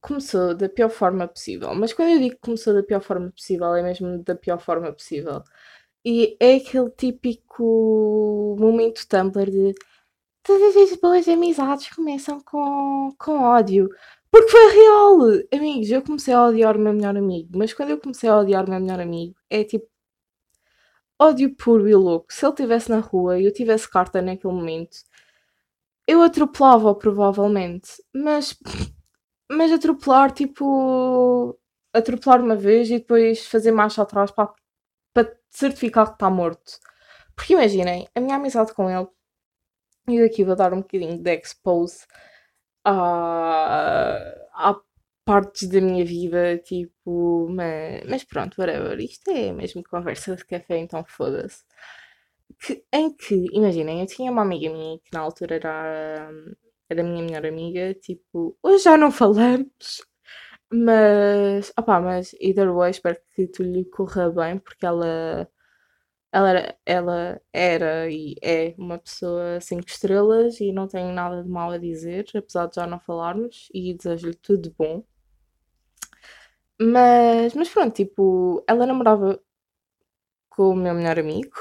começou 0.00 0.54
da 0.54 0.68
pior 0.68 0.90
forma 0.90 1.26
possível. 1.26 1.74
Mas 1.74 1.92
quando 1.92 2.10
eu 2.10 2.20
digo 2.20 2.36
que 2.36 2.40
começou 2.40 2.74
da 2.74 2.82
pior 2.82 3.00
forma 3.00 3.30
possível, 3.30 3.74
é 3.74 3.82
mesmo 3.82 4.22
da 4.22 4.34
pior 4.36 4.58
forma 4.60 4.92
possível. 4.92 5.42
E 6.04 6.36
é 6.40 6.56
aquele 6.56 6.90
típico 6.90 8.56
momento 8.58 9.06
Tumblr 9.08 9.50
de 9.50 9.74
todas 10.42 10.76
as 10.76 10.96
boas 10.98 11.28
amizades 11.28 11.88
começam 11.94 12.40
com, 12.40 13.12
com 13.18 13.42
ódio. 13.42 13.88
Porque 14.30 14.50
foi 14.50 14.72
real! 14.72 15.18
Amigos, 15.52 15.90
eu 15.90 16.02
comecei 16.02 16.34
a 16.34 16.46
odiar 16.46 16.76
o 16.76 16.80
meu 16.80 16.92
melhor 16.92 17.16
amigo, 17.16 17.58
mas 17.58 17.74
quando 17.74 17.90
eu 17.90 17.98
comecei 18.00 18.28
a 18.28 18.38
odiar 18.38 18.66
o 18.66 18.70
meu 18.70 18.80
melhor 18.80 19.00
amigo, 19.00 19.34
é 19.50 19.64
tipo 19.64 19.88
ódio 21.18 21.54
puro 21.56 21.88
e 21.88 21.94
louco. 21.94 22.32
Se 22.32 22.44
ele 22.44 22.52
estivesse 22.52 22.90
na 22.90 23.00
rua 23.00 23.38
e 23.38 23.46
eu 23.46 23.52
tivesse 23.52 23.88
carta 23.90 24.22
naquele 24.22 24.52
momento, 24.52 24.98
eu 26.06 26.22
atropelava-o 26.22 26.94
provavelmente. 26.94 28.02
Mas, 28.14 28.56
mas 29.50 29.72
atropelar, 29.72 30.32
tipo, 30.32 31.58
atropelar 31.92 32.40
uma 32.42 32.56
vez 32.56 32.90
e 32.90 32.98
depois 32.98 33.46
fazer 33.46 33.72
marcha 33.72 34.02
atrás 34.02 34.30
para, 34.30 34.52
para 35.14 35.36
certificar 35.50 36.08
que 36.08 36.14
está 36.14 36.30
morto. 36.30 36.78
Porque 37.34 37.54
imaginem, 37.54 38.08
a 38.14 38.20
minha 38.20 38.36
amizade 38.36 38.74
com 38.74 38.90
ele, 38.90 39.08
e 40.08 40.20
daqui 40.20 40.44
vou 40.44 40.56
dar 40.56 40.72
um 40.72 40.78
bocadinho 40.80 41.18
de 41.22 41.36
expose 41.36 42.06
à, 42.84 44.16
à 44.54 44.80
partes 45.26 45.68
da 45.68 45.80
minha 45.82 46.04
vida, 46.06 46.58
tipo, 46.58 47.48
mas, 47.50 48.02
mas 48.08 48.24
pronto, 48.24 48.56
whatever. 48.60 49.00
Isto 49.00 49.30
é 49.32 49.52
mesmo 49.52 49.84
conversa 49.84 50.36
de 50.36 50.46
café, 50.46 50.78
então 50.78 51.04
foda-se. 51.06 51.64
Que, 52.60 52.84
em 52.92 53.14
que, 53.14 53.34
imaginem, 53.52 54.00
eu 54.00 54.06
tinha 54.06 54.30
uma 54.32 54.42
amiga 54.42 54.70
minha 54.70 54.98
que 55.00 55.12
na 55.12 55.20
altura 55.20 55.56
era, 55.56 56.30
era 56.88 57.00
a 57.02 57.04
minha 57.04 57.22
melhor 57.24 57.44
amiga, 57.46 57.94
tipo, 57.94 58.56
hoje 58.62 58.84
já 58.84 58.96
não 58.96 59.10
falamos, 59.12 60.02
mas, 60.72 61.72
opá, 61.78 62.00
mas 62.00 62.34
either 62.40 62.72
way, 62.74 62.90
espero 62.92 63.18
que 63.34 63.46
tu 63.48 63.62
lhe 63.64 63.84
corra 63.86 64.30
bem, 64.30 64.58
porque 64.58 64.86
ela, 64.86 65.48
ela, 66.32 66.50
era, 66.50 66.78
ela 66.86 67.42
era 67.52 68.10
e 68.10 68.36
é 68.42 68.74
uma 68.78 68.98
pessoa 68.98 69.60
5 69.60 69.88
estrelas 69.88 70.60
e 70.60 70.72
não 70.72 70.88
tenho 70.88 71.12
nada 71.12 71.42
de 71.44 71.48
mal 71.50 71.70
a 71.72 71.78
dizer, 71.78 72.26
apesar 72.36 72.66
de 72.68 72.76
já 72.76 72.86
não 72.86 73.00
falarmos, 73.00 73.68
e 73.74 73.94
desejo-lhe 73.94 74.34
tudo 74.36 74.74
bom. 74.78 75.04
Mas, 76.80 77.54
mas 77.54 77.68
pronto, 77.70 77.94
tipo, 77.94 78.62
ela 78.68 78.86
namorava 78.86 79.40
com 80.50 80.70
o 80.70 80.76
meu 80.76 80.94
melhor 80.94 81.18
amigo 81.18 81.54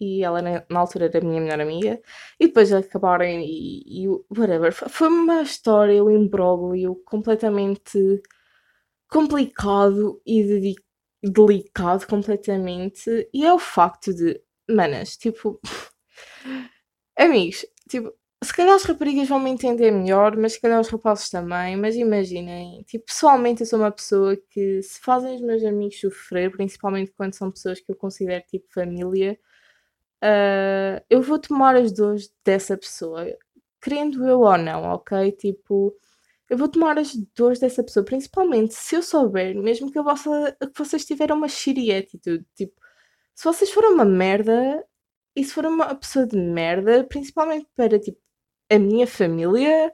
e 0.00 0.22
ela 0.22 0.40
na, 0.42 0.64
altura 0.78 1.06
era 1.06 1.18
a 1.18 1.20
minha 1.22 1.40
melhor 1.40 1.60
amiga 1.60 2.00
e 2.40 2.46
depois 2.48 2.72
acabarem 2.72 3.44
e, 3.44 4.04
e 4.04 4.08
whatever. 4.36 4.72
Foi 4.72 5.08
uma 5.08 5.42
história, 5.42 6.02
um 6.04 6.10
imbróglio 6.10 6.96
completamente 7.04 8.22
complicado 9.08 10.20
e 10.26 10.42
de, 10.44 10.74
delicado 11.22 12.06
completamente 12.06 13.28
e 13.32 13.44
é 13.44 13.52
o 13.52 13.58
facto 13.58 14.14
de, 14.14 14.40
manas, 14.68 15.16
tipo, 15.16 15.60
amigos, 17.18 17.66
tipo, 17.88 18.12
se 18.44 18.52
calhar 18.52 18.74
as 18.74 18.84
raparigas 18.84 19.28
vão 19.28 19.40
me 19.40 19.50
entender 19.50 19.90
melhor, 19.90 20.36
mas 20.36 20.52
se 20.54 20.60
calhar 20.60 20.80
os 20.80 20.88
rapazes 20.88 21.28
também. 21.30 21.76
Mas 21.76 21.96
imaginem, 21.96 22.82
tipo, 22.84 23.06
pessoalmente 23.06 23.62
eu 23.62 23.66
sou 23.66 23.78
uma 23.78 23.90
pessoa 23.90 24.36
que 24.36 24.82
se 24.82 25.00
fazem 25.00 25.34
os 25.36 25.40
meus 25.42 25.64
amigos 25.64 26.00
sofrer, 26.00 26.50
principalmente 26.52 27.12
quando 27.12 27.34
são 27.34 27.50
pessoas 27.50 27.80
que 27.80 27.90
eu 27.90 27.96
considero 27.96 28.44
tipo 28.46 28.66
família, 28.72 29.38
uh, 30.24 31.04
eu 31.10 31.22
vou 31.22 31.38
tomar 31.38 31.76
as 31.76 31.92
dores 31.92 32.32
dessa 32.44 32.76
pessoa, 32.76 33.26
querendo 33.80 34.26
eu 34.26 34.40
ou 34.40 34.58
não, 34.58 34.84
ok? 34.94 35.32
Tipo, 35.32 35.94
eu 36.50 36.58
vou 36.58 36.68
tomar 36.68 36.98
as 36.98 37.14
dores 37.36 37.58
dessa 37.60 37.82
pessoa, 37.84 38.04
principalmente 38.04 38.74
se 38.74 38.96
eu 38.96 39.02
souber, 39.02 39.54
mesmo 39.56 39.90
que, 39.92 39.98
eu 39.98 40.04
que 40.04 40.78
vocês 40.78 41.04
tiveram 41.06 41.36
uma 41.36 41.48
shitty 41.48 41.92
attitude, 41.92 42.46
tipo, 42.56 42.74
se 43.34 43.44
vocês 43.44 43.70
forem 43.70 43.92
uma 43.92 44.04
merda, 44.04 44.84
e 45.36 45.44
se 45.44 45.54
for 45.54 45.66
uma 45.66 45.94
pessoa 45.94 46.26
de 46.26 46.36
merda, 46.36 47.04
principalmente 47.04 47.66
para 47.76 47.98
tipo 48.00 48.20
a 48.70 48.78
minha 48.78 49.06
família, 49.06 49.92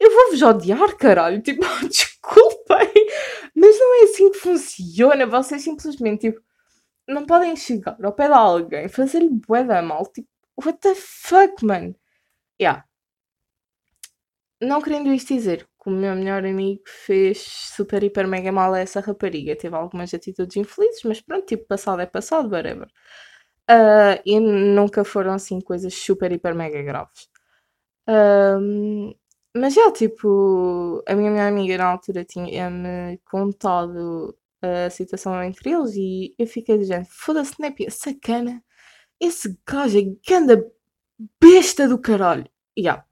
eu 0.00 0.10
vou-vos 0.10 0.42
odiar, 0.42 0.96
caralho. 0.96 1.42
Tipo, 1.42 1.62
desculpem, 1.88 2.92
mas 3.54 3.78
não 3.78 4.00
é 4.00 4.04
assim 4.04 4.30
que 4.32 4.38
funciona. 4.38 5.26
Vocês 5.26 5.62
simplesmente, 5.62 6.30
tipo, 6.30 6.40
não 7.08 7.26
podem 7.26 7.56
chegar 7.56 7.96
ao 8.02 8.12
pé 8.12 8.28
de 8.28 8.34
alguém, 8.34 8.88
fazer-lhe 8.88 9.30
bué 9.30 9.64
da 9.64 9.82
mal. 9.82 10.06
Tipo, 10.06 10.28
what 10.64 10.78
the 10.80 10.94
fuck, 10.94 11.64
man? 11.64 11.94
Yeah. 12.60 12.84
Não 14.60 14.80
querendo 14.82 15.12
isto 15.12 15.34
dizer 15.34 15.68
que 15.82 15.88
o 15.88 15.92
meu 15.92 16.14
melhor 16.16 16.44
amigo 16.44 16.82
fez 16.86 17.38
super, 17.40 18.02
hiper, 18.02 18.26
mega 18.26 18.50
mal 18.52 18.74
a 18.74 18.80
essa 18.80 19.00
rapariga. 19.00 19.56
Teve 19.56 19.76
algumas 19.76 20.12
atitudes 20.12 20.56
infelizes, 20.56 21.02
mas 21.04 21.20
pronto, 21.20 21.46
tipo, 21.46 21.66
passado 21.66 22.00
é 22.02 22.06
passado, 22.06 22.50
whatever. 22.52 22.88
Uh, 23.70 24.20
e 24.24 24.40
nunca 24.40 25.04
foram 25.04 25.32
assim 25.34 25.60
coisas 25.60 25.94
super, 25.94 26.32
hiper, 26.32 26.54
mega 26.54 26.82
graves. 26.82 27.28
Um, 28.08 29.14
mas 29.56 29.74
já, 29.74 29.90
tipo, 29.92 31.02
a 31.06 31.14
minha 31.14 31.30
melhor 31.30 31.48
amiga 31.48 31.78
na 31.78 31.86
altura 31.86 32.24
tinha-me 32.24 33.18
contado 33.24 34.36
a 34.62 34.90
situação 34.90 35.42
entre 35.42 35.70
eles 35.70 35.94
e 35.96 36.34
eu 36.38 36.46
fiquei 36.46 36.78
dizendo: 36.78 37.06
foda-se, 37.10 37.60
Népia, 37.60 37.90
sacana, 37.90 38.62
esse 39.20 39.58
gajo 39.66 39.98
é 39.98 40.02
ganda 40.28 40.64
besta 41.40 41.88
do 41.88 41.98
caralho. 42.00 42.48
Yeah. 42.78 43.04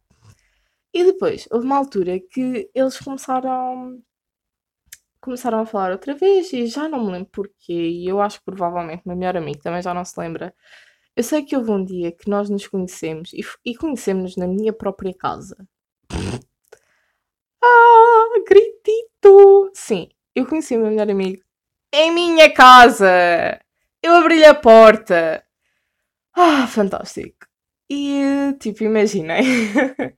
E 0.94 1.04
depois, 1.04 1.46
houve 1.50 1.66
uma 1.66 1.76
altura 1.76 2.18
que 2.20 2.70
eles 2.74 2.98
começaram 2.98 4.02
começaram 5.20 5.60
a 5.60 5.66
falar 5.66 5.90
outra 5.92 6.14
vez 6.14 6.52
e 6.52 6.66
já 6.66 6.88
não 6.88 7.04
me 7.04 7.12
lembro 7.12 7.30
porquê. 7.32 7.72
E 7.72 8.06
eu 8.08 8.20
acho 8.20 8.38
que 8.38 8.44
provavelmente 8.44 9.02
o 9.04 9.08
meu 9.08 9.16
melhor 9.16 9.36
amigo 9.36 9.60
também 9.60 9.82
já 9.82 9.92
não 9.92 10.04
se 10.04 10.18
lembra. 10.20 10.54
Eu 11.16 11.22
sei 11.22 11.42
que 11.42 11.56
houve 11.56 11.70
um 11.70 11.82
dia 11.82 12.12
que 12.12 12.28
nós 12.28 12.50
nos 12.50 12.66
conhecemos 12.66 13.32
e, 13.32 13.40
e 13.64 13.74
conhecemos-nos 13.74 14.36
na 14.36 14.46
minha 14.46 14.72
própria 14.72 15.14
casa. 15.14 15.56
ah, 17.64 18.42
gritito! 18.46 19.70
Sim, 19.74 20.10
eu 20.34 20.46
conheci 20.46 20.76
o 20.76 20.80
meu 20.80 20.90
melhor 20.90 21.10
amigo 21.10 21.42
em 21.92 22.12
minha 22.12 22.52
casa! 22.52 23.58
Eu 24.02 24.14
abri-lhe 24.16 24.44
a 24.44 24.54
porta! 24.54 25.42
Ah, 26.34 26.66
fantástico! 26.66 27.46
E, 27.88 28.54
tipo, 28.60 28.84
imaginem. 28.84 29.42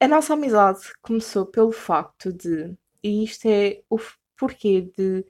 a 0.00 0.08
nossa 0.08 0.32
amizade 0.32 0.80
começou 1.02 1.44
pelo 1.46 1.72
facto 1.72 2.32
de. 2.32 2.74
E 3.02 3.24
isto 3.24 3.46
é 3.46 3.82
o 3.90 3.98
porquê 4.36 4.90
de 4.96 5.26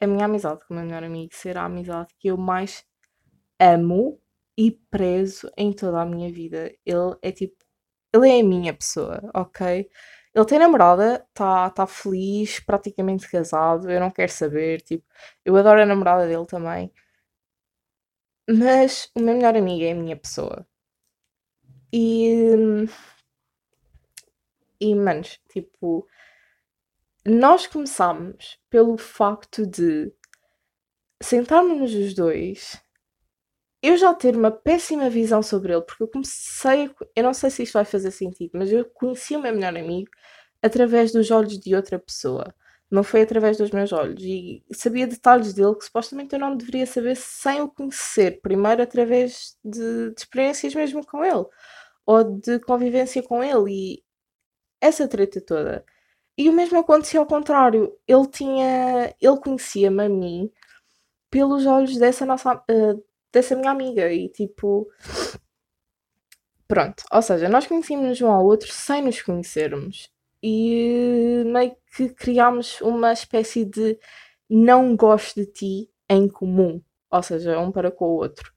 a 0.00 0.06
minha 0.06 0.26
amizade 0.26 0.60
com 0.66 0.74
o 0.74 0.76
meu 0.76 0.84
melhor 0.84 1.02
amigo 1.04 1.34
ser 1.34 1.56
a 1.56 1.64
amizade 1.64 2.14
que 2.18 2.28
eu 2.28 2.36
mais 2.36 2.84
amo 3.60 4.20
e 4.56 4.70
prezo 4.90 5.50
em 5.56 5.72
toda 5.72 6.00
a 6.02 6.06
minha 6.06 6.32
vida. 6.32 6.72
Ele 6.84 7.16
é 7.22 7.32
tipo. 7.32 7.56
Ele 8.12 8.28
é 8.30 8.40
a 8.40 8.44
minha 8.44 8.72
pessoa, 8.74 9.20
ok? 9.34 9.88
Ele 10.34 10.44
tem 10.46 10.58
namorada, 10.58 11.26
está 11.30 11.70
tá 11.70 11.86
feliz, 11.86 12.60
praticamente 12.60 13.28
casado, 13.30 13.90
eu 13.90 14.00
não 14.00 14.10
quero 14.10 14.30
saber, 14.30 14.82
tipo, 14.82 15.04
eu 15.44 15.56
adoro 15.56 15.82
a 15.82 15.86
namorada 15.86 16.26
dele 16.26 16.46
também. 16.46 16.92
Mas 18.48 19.10
o 19.14 19.20
meu 19.20 19.34
melhor 19.34 19.56
amigo 19.56 19.84
é 19.84 19.92
a 19.92 19.94
minha 19.94 20.16
pessoa. 20.16 20.66
E. 21.92 22.86
E, 24.80 24.94
manos, 24.94 25.40
tipo. 25.48 26.06
Nós 27.26 27.66
começámos 27.66 28.58
pelo 28.70 28.96
facto 28.96 29.66
de 29.66 30.12
sentarmos-nos 31.20 31.94
os 31.94 32.14
dois 32.14 32.80
eu 33.88 33.96
já 33.96 34.14
ter 34.14 34.36
uma 34.36 34.50
péssima 34.50 35.08
visão 35.10 35.42
sobre 35.42 35.72
ele, 35.72 35.82
porque 35.82 36.02
eu 36.02 36.08
comecei, 36.08 36.86
a, 36.86 36.90
eu 37.14 37.22
não 37.24 37.34
sei 37.34 37.50
se 37.50 37.62
isto 37.62 37.74
vai 37.74 37.84
fazer 37.84 38.10
sentido, 38.10 38.52
mas 38.54 38.72
eu 38.72 38.84
conheci 38.86 39.36
o 39.36 39.42
meu 39.42 39.52
melhor 39.54 39.76
amigo 39.76 40.10
através 40.62 41.12
dos 41.12 41.30
olhos 41.30 41.58
de 41.58 41.74
outra 41.74 41.98
pessoa. 41.98 42.54
Não 42.90 43.02
foi 43.02 43.22
através 43.22 43.58
dos 43.58 43.70
meus 43.70 43.92
olhos. 43.92 44.22
E 44.22 44.64
sabia 44.72 45.06
detalhes 45.06 45.52
dele 45.54 45.74
que 45.74 45.84
supostamente 45.84 46.34
eu 46.34 46.38
não 46.38 46.56
deveria 46.56 46.86
saber 46.86 47.16
sem 47.16 47.60
o 47.60 47.68
conhecer. 47.68 48.40
Primeiro 48.40 48.82
através 48.82 49.56
de, 49.64 50.10
de 50.10 50.20
experiências 50.20 50.74
mesmo 50.74 51.04
com 51.04 51.24
ele. 51.24 51.46
Ou 52.06 52.24
de 52.38 52.60
convivência 52.60 53.22
com 53.22 53.42
ele. 53.42 53.70
E 53.72 54.04
essa 54.80 55.08
treta 55.08 55.40
toda. 55.40 55.84
E 56.38 56.48
o 56.50 56.52
mesmo 56.52 56.78
acontecia 56.78 57.20
ao 57.20 57.26
contrário. 57.26 57.96
Ele 58.06 58.26
tinha. 58.28 59.14
Ele 59.20 59.36
conhecia-me 59.38 60.04
a 60.04 60.08
mim 60.08 60.50
pelos 61.30 61.66
olhos 61.66 61.96
dessa 61.98 62.26
nossa. 62.26 62.54
Uh, 62.70 63.04
dessa 63.36 63.54
minha 63.54 63.70
amiga. 63.70 64.10
E 64.12 64.28
tipo. 64.28 64.88
Pronto. 66.66 67.04
Ou 67.12 67.22
seja, 67.22 67.48
nós 67.48 67.66
conhecíamos 67.66 68.20
um 68.20 68.30
ao 68.30 68.44
outro 68.44 68.72
sem 68.72 69.02
nos 69.02 69.22
conhecermos 69.22 70.10
e 70.42 71.44
meio 71.46 71.76
que 71.94 72.08
criámos 72.08 72.80
uma 72.80 73.12
espécie 73.12 73.64
de 73.64 73.98
não 74.48 74.96
gosto 74.96 75.40
de 75.40 75.46
ti 75.46 75.90
em 76.08 76.28
comum, 76.28 76.82
ou 77.10 77.22
seja, 77.22 77.58
um 77.58 77.72
para 77.72 77.90
com 77.90 78.06
o 78.06 78.16
outro. 78.16 78.52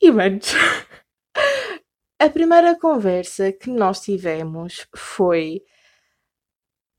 E 0.00 0.10
vamos. 0.10 0.52
A 2.18 2.28
primeira 2.28 2.78
conversa 2.78 3.50
que 3.52 3.70
nós 3.70 4.00
tivemos 4.00 4.86
foi 4.94 5.62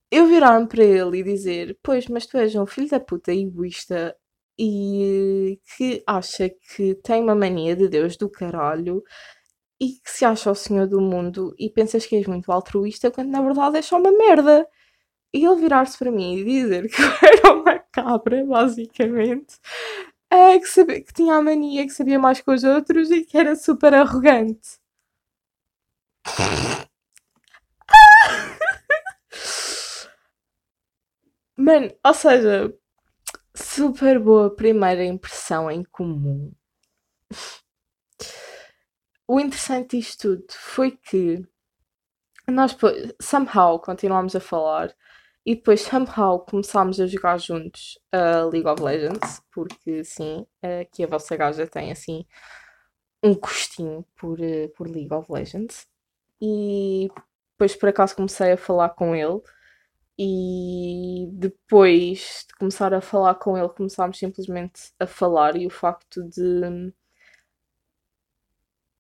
eu 0.09 0.27
virar-me 0.27 0.67
para 0.67 0.83
ele 0.83 1.19
e 1.19 1.23
dizer: 1.23 1.77
Pois, 1.81 2.07
mas 2.07 2.25
tu 2.25 2.37
és 2.37 2.55
um 2.55 2.65
filho 2.65 2.89
da 2.89 2.99
puta 2.99 3.33
egoísta 3.33 4.15
e 4.57 5.59
que 5.77 6.03
acha 6.07 6.49
que 6.49 6.95
tem 6.95 7.23
uma 7.23 7.35
mania 7.35 7.75
de 7.75 7.87
Deus 7.89 8.17
do 8.17 8.29
caralho 8.29 9.03
e 9.79 9.93
que 10.03 10.11
se 10.11 10.25
acha 10.25 10.51
o 10.51 10.55
senhor 10.55 10.87
do 10.87 11.01
mundo 11.01 11.55
e 11.59 11.69
pensas 11.69 12.05
que 12.05 12.15
és 12.15 12.27
muito 12.27 12.51
altruísta 12.51 13.11
quando 13.11 13.29
na 13.31 13.41
verdade 13.41 13.77
é 13.79 13.81
só 13.81 13.97
uma 13.97 14.11
merda. 14.11 14.67
E 15.33 15.45
ele 15.45 15.55
virar-se 15.61 15.97
para 15.97 16.11
mim 16.11 16.37
e 16.37 16.43
dizer 16.45 16.89
que 16.91 17.01
eu 17.01 17.07
era 17.23 17.53
uma 17.53 17.79
cabra, 17.79 18.45
basicamente, 18.45 19.59
é, 20.29 20.59
que, 20.59 20.67
sabia, 20.67 21.01
que 21.03 21.13
tinha 21.13 21.35
a 21.35 21.41
mania 21.41 21.85
que 21.85 21.91
sabia 21.93 22.19
mais 22.19 22.41
que 22.41 22.51
os 22.51 22.63
outros 22.63 23.11
e 23.11 23.23
que 23.25 23.37
era 23.37 23.55
super 23.55 23.93
arrogante. 23.93 24.79
Mano, 31.57 31.91
ou 32.03 32.13
seja, 32.13 32.73
super 33.55 34.19
boa 34.19 34.55
primeira 34.55 35.03
impressão 35.03 35.69
em 35.69 35.83
comum 35.83 36.51
o 39.27 39.39
interessante 39.39 39.97
disto 39.97 40.37
tudo 40.37 40.45
foi 40.51 40.91
que 40.91 41.45
nós 42.47 42.75
somehow 43.21 43.79
continuámos 43.79 44.35
a 44.35 44.39
falar 44.39 44.93
e 45.45 45.55
depois 45.55 45.81
somehow 45.81 46.39
começámos 46.39 46.99
a 46.99 47.07
jogar 47.07 47.39
juntos 47.39 47.97
a 48.11 48.43
League 48.43 48.67
of 48.67 48.81
Legends, 48.81 49.41
porque 49.51 50.03
sim, 50.03 50.45
aqui 50.81 51.03
a 51.03 51.07
vossa 51.07 51.35
gaja 51.35 51.65
tem 51.65 51.91
assim 51.91 52.25
um 53.23 53.33
gostinho 53.35 54.05
por, 54.15 54.39
eh, 54.41 54.67
por 54.69 54.87
League 54.87 55.13
of 55.13 55.31
Legends. 55.31 55.87
E 56.41 57.09
depois 57.51 57.75
por 57.75 57.89
acaso 57.89 58.15
comecei 58.15 58.51
a 58.51 58.57
falar 58.57 58.89
com 58.89 59.15
ele 59.15 59.41
e 60.23 61.27
depois 61.33 62.45
de 62.47 62.53
começar 62.55 62.93
a 62.93 63.01
falar 63.01 63.33
com 63.35 63.57
ele 63.57 63.69
começámos 63.69 64.19
simplesmente 64.19 64.93
a 64.99 65.07
falar 65.07 65.55
e 65.55 65.65
o 65.65 65.69
facto 65.71 66.23
de 66.29 66.93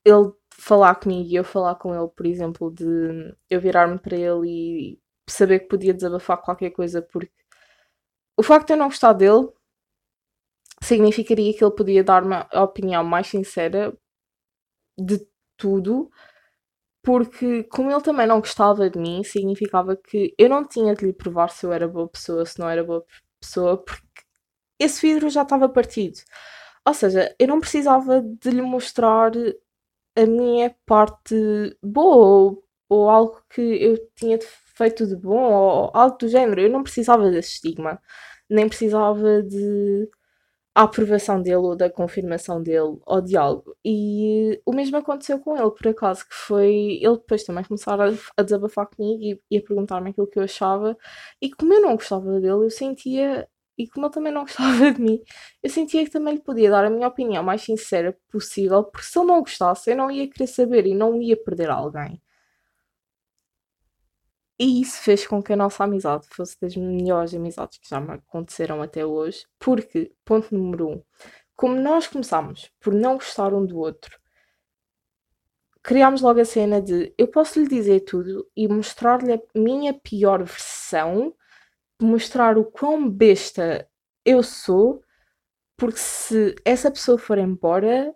ele 0.03 0.33
falar 0.51 0.95
comigo 0.95 1.29
e 1.29 1.35
eu 1.35 1.43
falar 1.43 1.75
com 1.75 1.93
ele, 1.95 2.07
por 2.09 2.25
exemplo, 2.25 2.71
de 2.71 3.35
eu 3.51 3.61
virar-me 3.61 3.99
para 3.99 4.15
ele 4.17 4.47
e 4.49 4.99
saber 5.29 5.59
que 5.59 5.67
podia 5.67 5.93
desabafar 5.93 6.41
qualquer 6.41 6.71
coisa, 6.71 7.03
porque 7.03 7.31
o 8.35 8.41
facto 8.41 8.67
de 8.67 8.73
eu 8.73 8.77
não 8.77 8.87
gostar 8.87 9.13
dele 9.13 9.47
significaria 10.81 11.53
que 11.55 11.63
ele 11.63 11.75
podia 11.75 12.03
dar-me 12.03 12.35
a 12.51 12.63
opinião 12.63 13.03
mais 13.03 13.27
sincera 13.27 13.95
de 14.97 15.23
tudo, 15.55 16.09
porque 17.03 17.63
como 17.65 17.91
ele 17.91 18.01
também 18.01 18.27
não 18.27 18.39
gostava 18.39 18.89
de 18.89 18.99
mim, 18.99 19.23
significava 19.23 19.95
que 19.97 20.33
eu 20.37 20.49
não 20.49 20.67
tinha 20.67 20.95
de 20.95 21.05
lhe 21.05 21.13
provar 21.13 21.49
se 21.49 21.65
eu 21.65 21.73
era 21.73 21.87
boa 21.87 22.07
pessoa, 22.09 22.45
se 22.45 22.59
não 22.59 22.69
era 22.69 22.83
boa 22.83 23.05
pessoa, 23.41 23.77
porque 23.77 24.03
esse 24.79 25.01
vidro 25.01 25.29
já 25.29 25.43
estava 25.43 25.69
partido. 25.69 26.19
Ou 26.87 26.93
seja, 26.93 27.35
eu 27.39 27.47
não 27.47 27.59
precisava 27.59 28.21
de 28.21 28.49
lhe 28.51 28.61
mostrar 28.61 29.31
a 30.15 30.25
minha 30.25 30.75
parte 30.85 31.35
boa 31.83 32.25
ou, 32.27 32.63
ou 32.89 33.09
algo 33.09 33.43
que 33.49 33.61
eu 33.61 33.97
tinha 34.15 34.39
feito 34.75 35.07
de 35.07 35.15
bom 35.15 35.53
ou 35.53 35.91
algo 35.93 36.17
do 36.17 36.27
género. 36.27 36.61
Eu 36.61 36.69
não 36.69 36.83
precisava 36.83 37.29
desse 37.31 37.53
estigma, 37.55 38.01
nem 38.49 38.67
precisava 38.69 39.43
de 39.43 40.09
a 40.73 40.83
aprovação 40.83 41.41
dele 41.41 41.57
ou 41.57 41.75
da 41.75 41.89
confirmação 41.89 42.61
dele 42.63 42.97
ou 43.05 43.21
de 43.21 43.35
algo. 43.37 43.75
E 43.83 44.61
o 44.65 44.73
mesmo 44.73 44.97
aconteceu 44.97 45.39
com 45.39 45.57
ele, 45.57 45.71
por 45.71 45.87
acaso, 45.87 46.27
que 46.27 46.33
foi 46.33 46.99
ele 47.01 47.17
depois 47.17 47.43
também 47.43 47.63
começar 47.63 47.99
a, 47.99 48.13
a 48.37 48.43
desabafar 48.43 48.87
comigo 48.87 49.21
e, 49.23 49.41
e 49.51 49.57
a 49.57 49.61
perguntar-me 49.61 50.11
aquilo 50.11 50.27
que 50.27 50.39
eu 50.39 50.43
achava. 50.43 50.97
E 51.41 51.51
como 51.51 51.73
eu 51.73 51.81
não 51.81 51.95
gostava 51.95 52.39
dele, 52.39 52.65
eu 52.65 52.69
sentia 52.69 53.47
e 53.77 53.87
como 53.87 54.05
ele 54.05 54.13
também 54.13 54.31
não 54.33 54.41
gostava 54.45 54.91
de 54.91 55.01
mim, 55.01 55.21
eu 55.63 55.69
sentia 55.69 56.03
que 56.05 56.11
também 56.11 56.35
lhe 56.35 56.41
podia 56.41 56.69
dar 56.69 56.85
a 56.85 56.89
minha 56.89 57.07
opinião 57.07 57.43
mais 57.43 57.61
sincera 57.63 58.17
possível, 58.31 58.83
porque 58.83 59.07
se 59.07 59.17
ele 59.19 59.27
não 59.27 59.39
gostasse, 59.41 59.89
eu 59.91 59.97
não 59.97 60.11
ia 60.11 60.29
querer 60.29 60.47
saber 60.47 60.85
e 60.87 60.93
não 60.95 61.21
ia 61.21 61.35
perder 61.41 61.69
alguém. 61.69 62.21
E 64.63 64.81
isso 64.81 65.01
fez 65.01 65.25
com 65.25 65.41
que 65.43 65.53
a 65.53 65.55
nossa 65.57 65.83
amizade 65.83 66.27
fosse 66.29 66.55
das 66.61 66.75
melhores 66.75 67.33
amizades 67.33 67.79
que 67.79 67.89
já 67.89 67.99
me 67.99 68.11
aconteceram 68.13 68.81
até 68.81 69.03
hoje, 69.05 69.45
porque, 69.59 70.13
ponto 70.23 70.53
número 70.55 70.87
um, 70.89 71.03
como 71.55 71.75
nós 71.81 72.07
começámos 72.07 72.71
por 72.79 72.93
não 72.93 73.15
gostar 73.15 73.53
um 73.55 73.65
do 73.65 73.77
outro, 73.79 74.19
criámos 75.83 76.21
logo 76.21 76.39
a 76.39 76.45
cena 76.45 76.81
de 76.81 77.13
eu 77.17 77.27
posso 77.27 77.59
lhe 77.59 77.67
dizer 77.67 78.01
tudo 78.01 78.47
e 78.55 78.67
mostrar-lhe 78.67 79.33
a 79.33 79.41
minha 79.55 79.93
pior 79.93 80.43
versão 80.43 81.33
mostrar 82.01 82.57
o 82.57 82.65
quão 82.65 83.09
besta 83.09 83.87
eu 84.25 84.43
sou, 84.43 85.03
porque 85.77 85.97
se 85.99 86.55
essa 86.65 86.91
pessoa 86.91 87.17
for 87.17 87.37
embora, 87.39 88.13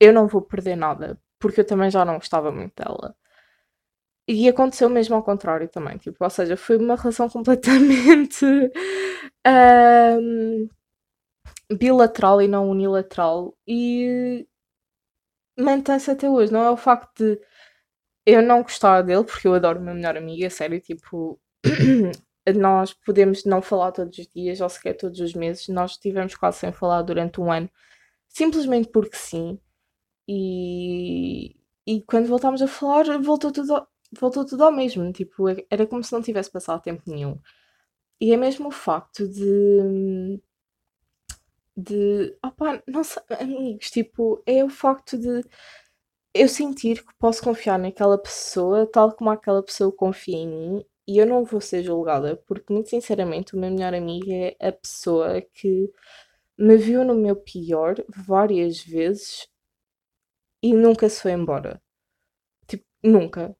eu 0.00 0.12
não 0.12 0.28
vou 0.28 0.42
perder 0.42 0.76
nada, 0.76 1.20
porque 1.40 1.60
eu 1.62 1.66
também 1.66 1.90
já 1.90 2.04
não 2.04 2.16
gostava 2.16 2.52
muito 2.52 2.74
dela. 2.76 3.16
E 4.32 4.48
aconteceu 4.48 4.88
mesmo 4.88 5.16
ao 5.16 5.24
contrário 5.24 5.68
também, 5.68 5.98
tipo, 5.98 6.22
ou 6.22 6.30
seja, 6.30 6.56
foi 6.56 6.76
uma 6.76 6.94
relação 6.94 7.28
completamente 7.28 8.46
um, 9.44 10.68
bilateral 11.76 12.40
e 12.40 12.46
não 12.46 12.70
unilateral 12.70 13.56
e 13.66 14.46
mantém-se 15.58 16.12
até 16.12 16.30
hoje. 16.30 16.52
Não 16.52 16.62
é 16.62 16.70
o 16.70 16.76
facto 16.76 17.10
de 17.24 17.40
eu 18.24 18.40
não 18.42 18.62
gostar 18.62 19.02
dele, 19.02 19.24
porque 19.24 19.48
eu 19.48 19.54
adoro 19.54 19.80
meu 19.80 19.94
melhor 19.94 20.16
amigo, 20.16 20.44
é 20.44 20.50
sério, 20.50 20.80
tipo, 20.80 21.40
nós 22.56 22.92
podemos 22.94 23.44
não 23.44 23.60
falar 23.60 23.90
todos 23.90 24.16
os 24.16 24.28
dias 24.28 24.60
ou 24.60 24.68
sequer 24.68 24.94
todos 24.96 25.18
os 25.20 25.34
meses. 25.34 25.66
Nós 25.68 25.92
estivemos 25.92 26.36
quase 26.36 26.58
sem 26.58 26.72
falar 26.72 27.02
durante 27.02 27.40
um 27.40 27.50
ano, 27.50 27.68
simplesmente 28.28 28.88
porque 28.90 29.16
sim. 29.16 29.58
E, 30.28 31.56
e 31.86 32.02
quando 32.02 32.28
voltámos 32.28 32.62
a 32.62 32.68
falar, 32.68 33.18
voltou 33.20 33.52
tudo, 33.52 33.86
voltou 34.18 34.44
tudo 34.44 34.64
ao 34.64 34.72
mesmo. 34.72 35.12
Tipo, 35.12 35.46
era 35.70 35.86
como 35.86 36.02
se 36.04 36.12
não 36.12 36.22
tivesse 36.22 36.50
passado 36.50 36.82
tempo 36.82 37.02
nenhum. 37.06 37.38
E 38.20 38.32
é 38.32 38.36
mesmo 38.36 38.68
o 38.68 38.72
facto 38.72 39.28
de. 39.28 40.40
de. 41.76 42.36
Opa, 42.44 42.82
não 42.86 43.04
sei, 43.04 43.22
amigos, 43.40 43.90
tipo, 43.90 44.42
é 44.46 44.64
o 44.64 44.68
facto 44.70 45.18
de 45.18 45.42
eu 46.34 46.48
sentir 46.48 47.04
que 47.04 47.14
posso 47.18 47.42
confiar 47.42 47.78
naquela 47.78 48.18
pessoa 48.18 48.86
tal 48.86 49.12
como 49.14 49.30
aquela 49.30 49.62
pessoa 49.62 49.92
confia 49.92 50.36
em 50.38 50.48
mim 50.48 50.84
e 51.08 51.18
eu 51.18 51.26
não 51.26 51.44
vou 51.44 51.60
ser 51.60 51.82
julgada, 51.84 52.36
porque, 52.46 52.72
muito 52.72 52.90
sinceramente, 52.90 53.56
o 53.56 53.60
meu 53.60 53.70
melhor 53.70 53.94
amigo 53.94 54.26
é 54.30 54.56
a 54.60 54.72
pessoa 54.72 55.40
que 55.54 55.90
me 56.58 56.76
viu 56.76 57.04
no 57.04 57.14
meu 57.14 57.36
pior 57.36 57.96
várias 58.08 58.80
vezes 58.80 59.48
e 60.62 60.72
nunca 60.72 61.08
se 61.08 61.20
foi 61.22 61.32
embora. 61.32 61.82
Tipo, 62.68 62.84
nunca. 63.02 63.56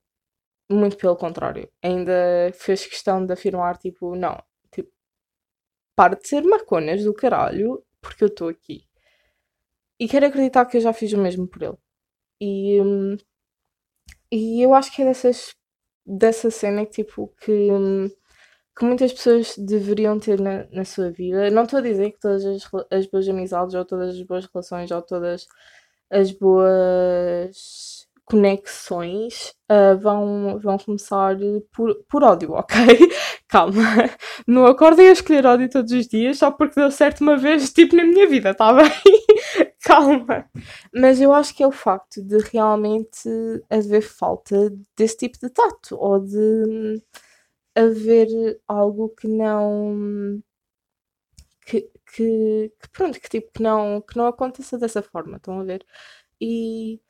Muito 0.70 0.96
pelo 0.96 1.16
contrário. 1.16 1.70
Ainda 1.83 2.12
fez 2.54 2.87
questão 2.87 3.26
de 3.26 3.33
afirmar, 3.33 3.76
tipo, 3.76 4.14
não, 4.14 4.42
tipo, 4.72 4.90
para 5.94 6.16
de 6.16 6.26
ser 6.26 6.42
maconas 6.42 7.04
do 7.04 7.14
caralho, 7.14 7.85
porque 8.00 8.24
eu 8.24 8.28
estou 8.28 8.48
aqui. 8.48 8.88
E 10.00 10.09
quero 10.09 10.26
acreditar 10.26 10.64
que 10.66 10.76
eu 10.76 10.80
já 10.80 10.92
fiz 10.92 11.12
o 11.12 11.18
mesmo 11.18 11.46
por 11.46 11.62
ele. 11.62 11.76
E, 12.40 12.80
hum, 12.83 13.16
e 14.30 14.62
eu 14.62 14.74
acho 14.74 14.92
que 14.94 15.02
é 15.02 15.04
dessas 15.04 15.54
dessa 16.06 16.50
cena 16.50 16.85
que 16.87 17.04
tipo 17.04 17.28
que 17.40 17.68
que 18.76 18.85
muitas 18.85 19.12
pessoas 19.12 19.56
deveriam 19.59 20.18
ter 20.18 20.40
na, 20.40 20.66
na 20.70 20.85
sua 20.85 21.11
vida. 21.11 21.50
Não 21.50 21.64
estou 21.64 21.80
a 21.80 21.83
dizer 21.83 22.12
que 22.12 22.20
todas 22.20 22.44
as, 22.46 22.62
as 22.90 23.06
boas 23.06 23.28
amizades, 23.28 23.74
ou 23.74 23.85
todas 23.85 24.16
as 24.16 24.22
boas 24.22 24.46
relações, 24.46 24.90
ou 24.90 25.02
todas 25.02 25.46
as 26.11 26.33
boas 26.33 27.99
conexões 28.30 29.52
uh, 29.70 29.98
vão, 29.98 30.58
vão 30.60 30.78
começar 30.78 31.36
por, 31.72 31.94
por 32.08 32.22
ódio, 32.22 32.52
ok? 32.54 32.76
Calma. 33.48 33.82
Não 34.46 34.66
acordem 34.66 35.08
a 35.08 35.12
escolher 35.12 35.44
ódio 35.44 35.68
todos 35.68 35.90
os 35.92 36.06
dias 36.06 36.38
só 36.38 36.50
porque 36.50 36.80
deu 36.80 36.90
certo 36.90 37.22
uma 37.22 37.36
vez, 37.36 37.72
tipo, 37.72 37.96
na 37.96 38.04
minha 38.04 38.28
vida, 38.28 38.54
tá 38.54 38.72
bem? 38.72 38.90
Calma. 39.82 40.48
Mas 40.94 41.20
eu 41.20 41.32
acho 41.34 41.54
que 41.54 41.62
é 41.62 41.66
o 41.66 41.72
facto 41.72 42.22
de 42.22 42.38
realmente 42.52 43.28
haver 43.68 44.02
falta 44.02 44.70
desse 44.96 45.16
tipo 45.16 45.38
de 45.40 45.50
tato 45.50 45.96
ou 45.96 46.20
de 46.20 47.02
haver 47.74 48.60
algo 48.68 49.08
que 49.10 49.26
não. 49.26 50.40
Que, 51.66 51.82
que, 52.14 52.72
que, 52.80 52.88
pronto, 52.92 53.20
que 53.20 53.28
tipo, 53.28 53.52
que 53.52 53.62
não, 53.62 54.00
que 54.00 54.16
não 54.16 54.26
aconteça 54.26 54.78
dessa 54.78 55.02
forma, 55.02 55.36
estão 55.36 55.60
a 55.60 55.64
ver? 55.64 55.84
E 56.40 57.00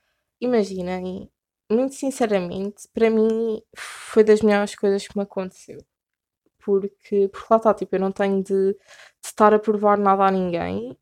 imaginem, 0.40 1.30
muito 1.70 1.94
sinceramente, 1.94 2.88
para 2.92 3.10
mim 3.10 3.62
foi 3.76 4.24
das 4.24 4.40
melhores 4.42 4.74
coisas 4.74 5.06
que 5.06 5.16
me 5.16 5.24
aconteceu. 5.24 5.78
Porque, 6.64 7.28
porque 7.28 7.46
lá 7.50 7.56
está, 7.58 7.74
tipo, 7.74 7.96
eu 7.96 8.00
não 8.00 8.12
tenho 8.12 8.42
de, 8.42 8.74
de 8.74 8.78
estar 9.24 9.54
a 9.54 9.58
provar 9.58 9.98
nada 9.98 10.24
a 10.26 10.30
ninguém, 10.30 10.96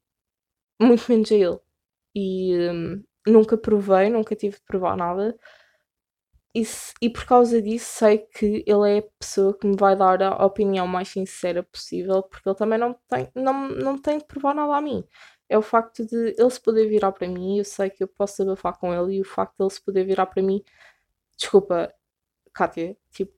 muito 0.81 1.07
menos 1.11 1.31
a 1.33 1.37
ele. 1.37 1.61
E 2.15 2.71
hum, 2.71 3.05
nunca 3.27 3.59
provei, 3.59 4.11
nunca 4.11 4.37
tive 4.37 4.57
de 4.57 4.63
provar 4.65 4.97
nada. 4.97 5.37
E, 6.55 6.63
e 7.03 7.11
por 7.11 7.25
causa 7.27 7.61
disso 7.63 7.87
sei 7.99 8.19
que 8.19 8.65
ele 8.67 8.97
é 8.97 8.99
a 8.99 9.03
pessoa 9.19 9.57
que 9.57 9.67
me 9.67 9.77
vai 9.77 9.95
dar 9.97 10.23
a 10.23 10.45
opinião 10.47 10.87
mais 10.87 11.09
sincera 11.09 11.63
possível, 11.63 12.23
porque 12.23 12.49
ele 12.49 12.57
também 12.57 12.79
não 12.79 12.95
tem, 13.09 13.29
não, 13.35 13.69
não 13.69 13.99
tem 13.99 14.19
de 14.19 14.25
provar 14.25 14.55
nada 14.55 14.75
a 14.77 14.81
mim. 14.81 15.05
É 15.49 15.57
o 15.59 15.63
facto 15.63 16.05
de 16.07 16.35
ele 16.39 16.51
se 16.51 16.61
poder 16.61 16.89
virar 16.89 17.13
para 17.13 17.29
mim, 17.29 17.59
eu 17.59 17.65
sei 17.65 17.91
que 17.91 18.03
eu 18.03 18.09
posso 18.09 18.43
abafar 18.43 18.79
com 18.79 18.93
ele, 18.95 19.17
e 19.17 19.21
o 19.21 19.25
facto 19.25 19.57
de 19.59 19.65
ele 19.65 19.71
se 19.71 19.81
poder 19.83 20.05
virar 20.05 20.27
para 20.27 20.43
mim, 20.43 20.63
desculpa, 21.37 21.93
Kátia, 22.53 22.97
tipo, 23.11 23.33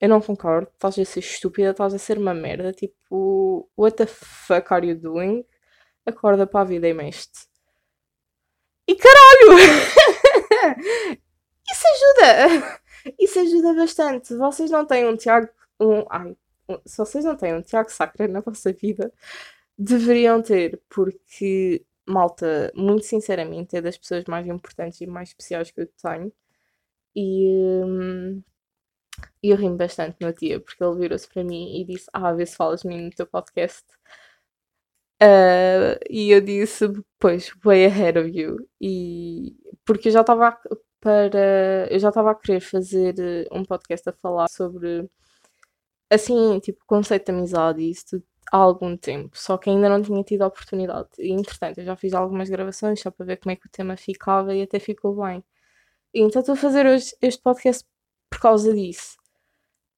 eu 0.00 0.08
não 0.08 0.20
concordo, 0.20 0.70
estás 0.72 0.98
a 0.98 1.04
ser 1.04 1.20
estúpida, 1.20 1.70
estás 1.70 1.94
a 1.94 1.98
ser 1.98 2.18
uma 2.18 2.34
merda, 2.34 2.72
tipo, 2.72 3.70
what 3.76 3.96
the 3.96 4.06
fuck 4.06 4.72
are 4.72 4.86
you 4.86 4.96
doing? 4.96 5.44
Acorda 6.06 6.46
para 6.46 6.60
a 6.62 6.64
vida 6.64 6.88
e 6.88 6.94
mexe 6.94 7.28
E 8.86 8.94
caralho! 8.96 9.58
Isso 11.70 11.84
ajuda! 11.88 12.80
Isso 13.18 13.38
ajuda 13.40 13.74
bastante. 13.74 14.34
Vocês 14.34 14.70
não 14.70 14.86
têm 14.86 15.06
um 15.06 15.16
Tiago. 15.16 15.48
Um, 15.80 16.04
ai, 16.10 16.36
um, 16.68 16.78
se 16.84 16.98
vocês 16.98 17.24
não 17.24 17.36
têm 17.36 17.54
um 17.54 17.62
Tiago 17.62 17.90
Sacra 17.90 18.26
na 18.28 18.40
vossa 18.40 18.72
vida, 18.72 19.12
deveriam 19.78 20.42
ter, 20.42 20.80
porque, 20.88 21.84
malta, 22.06 22.72
muito 22.74 23.04
sinceramente, 23.04 23.76
é 23.76 23.82
das 23.82 23.96
pessoas 23.98 24.24
mais 24.26 24.46
importantes 24.46 25.00
e 25.00 25.06
mais 25.06 25.30
especiais 25.30 25.70
que 25.70 25.82
eu 25.82 25.88
tenho. 26.02 26.32
E. 27.16 27.84
Hum, 27.84 28.42
eu 29.42 29.56
rimo 29.56 29.76
bastante 29.76 30.16
no 30.20 30.32
dia, 30.32 30.60
porque 30.60 30.82
ele 30.82 30.96
virou-se 30.96 31.28
para 31.28 31.44
mim 31.44 31.80
e 31.80 31.84
disse: 31.84 32.06
Ah, 32.12 32.32
vê 32.32 32.46
se 32.46 32.56
falas 32.56 32.82
de 32.82 32.88
mim 32.88 33.02
no 33.06 33.10
teu 33.10 33.26
podcast. 33.26 33.84
Uh, 35.20 35.98
e 36.08 36.30
eu 36.30 36.40
disse: 36.40 36.86
Pois, 37.18 37.50
way 37.64 37.86
ahead 37.86 38.18
of 38.18 38.30
you. 38.30 38.68
E 38.80 39.56
porque 39.84 40.08
eu 40.08 40.12
já 40.12 40.20
estava 40.20 40.56
para. 41.00 41.88
Eu 41.90 41.98
já 41.98 42.08
estava 42.10 42.30
a 42.32 42.34
querer 42.34 42.60
fazer 42.60 43.14
eh, 43.18 43.46
um 43.52 43.64
podcast 43.64 44.08
a 44.08 44.12
falar 44.12 44.48
sobre 44.48 45.08
assim, 46.10 46.58
tipo, 46.60 46.80
conceito 46.86 47.26
de 47.26 47.32
amizade 47.32 47.82
e 47.82 47.90
isso 47.90 48.04
tudo 48.10 48.26
há 48.52 48.56
algum 48.56 48.96
tempo, 48.96 49.36
só 49.38 49.58
que 49.58 49.70
ainda 49.70 49.88
não 49.88 50.02
tinha 50.02 50.22
tido 50.24 50.42
a 50.42 50.46
oportunidade. 50.46 51.08
E 51.18 51.30
entretanto, 51.32 51.78
eu 51.78 51.84
já 51.84 51.96
fiz 51.96 52.14
algumas 52.14 52.48
gravações 52.48 53.00
só 53.00 53.10
para 53.10 53.26
ver 53.26 53.36
como 53.38 53.52
é 53.52 53.56
que 53.56 53.66
o 53.66 53.70
tema 53.70 53.96
ficava 53.96 54.54
e 54.54 54.62
até 54.62 54.78
ficou 54.78 55.16
bem. 55.16 55.44
E, 56.14 56.20
então 56.22 56.40
estou 56.40 56.54
a 56.54 56.56
fazer 56.56 56.86
hoje 56.86 57.14
este 57.22 57.42
podcast 57.42 57.84
por 58.30 58.40
causa 58.40 58.74
disso. 58.74 59.16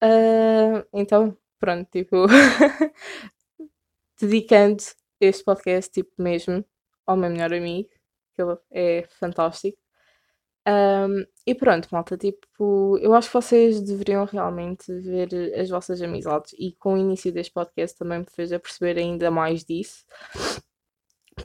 Uh, 0.02 0.86
então, 0.92 1.36
pronto, 1.58 1.88
tipo, 1.90 2.26
dedicando 4.20 4.82
este 5.20 5.44
podcast, 5.44 5.92
tipo, 5.92 6.10
mesmo 6.18 6.64
ao 7.06 7.16
meu 7.16 7.30
melhor 7.30 7.52
amigo, 7.52 7.88
que 8.34 8.42
ele 8.42 8.56
é 8.70 9.06
fantástico. 9.18 9.78
Um, 10.68 11.24
e 11.46 11.54
pronto, 11.54 11.88
malta, 11.90 12.16
tipo, 12.16 12.98
eu 12.98 13.14
acho 13.14 13.28
que 13.28 13.34
vocês 13.34 13.80
deveriam 13.80 14.24
realmente 14.24 14.92
ver 15.00 15.58
as 15.58 15.70
vossas 15.70 16.02
amizades 16.02 16.52
e 16.58 16.72
com 16.78 16.94
o 16.94 16.98
início 16.98 17.32
deste 17.32 17.52
podcast 17.52 17.98
também 17.98 18.20
me 18.20 18.26
fez 18.30 18.52
a 18.52 18.60
perceber 18.60 18.98
ainda 18.98 19.30
mais 19.30 19.64
disso, 19.64 20.04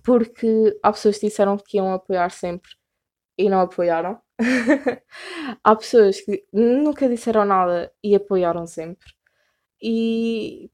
porque 0.04 0.78
há 0.84 0.92
pessoas 0.92 1.18
que 1.18 1.28
disseram 1.28 1.58
que 1.58 1.78
iam 1.78 1.94
apoiar 1.94 2.30
sempre 2.32 2.72
e 3.38 3.50
não 3.50 3.62
apoiaram. 3.62 4.20
há 5.64 5.76
pessoas 5.76 6.20
que 6.22 6.46
nunca 6.52 7.08
disseram 7.10 7.46
nada 7.46 7.92
e 8.04 8.16
apoiaram 8.16 8.68
sempre. 8.68 9.14
E 9.82 10.70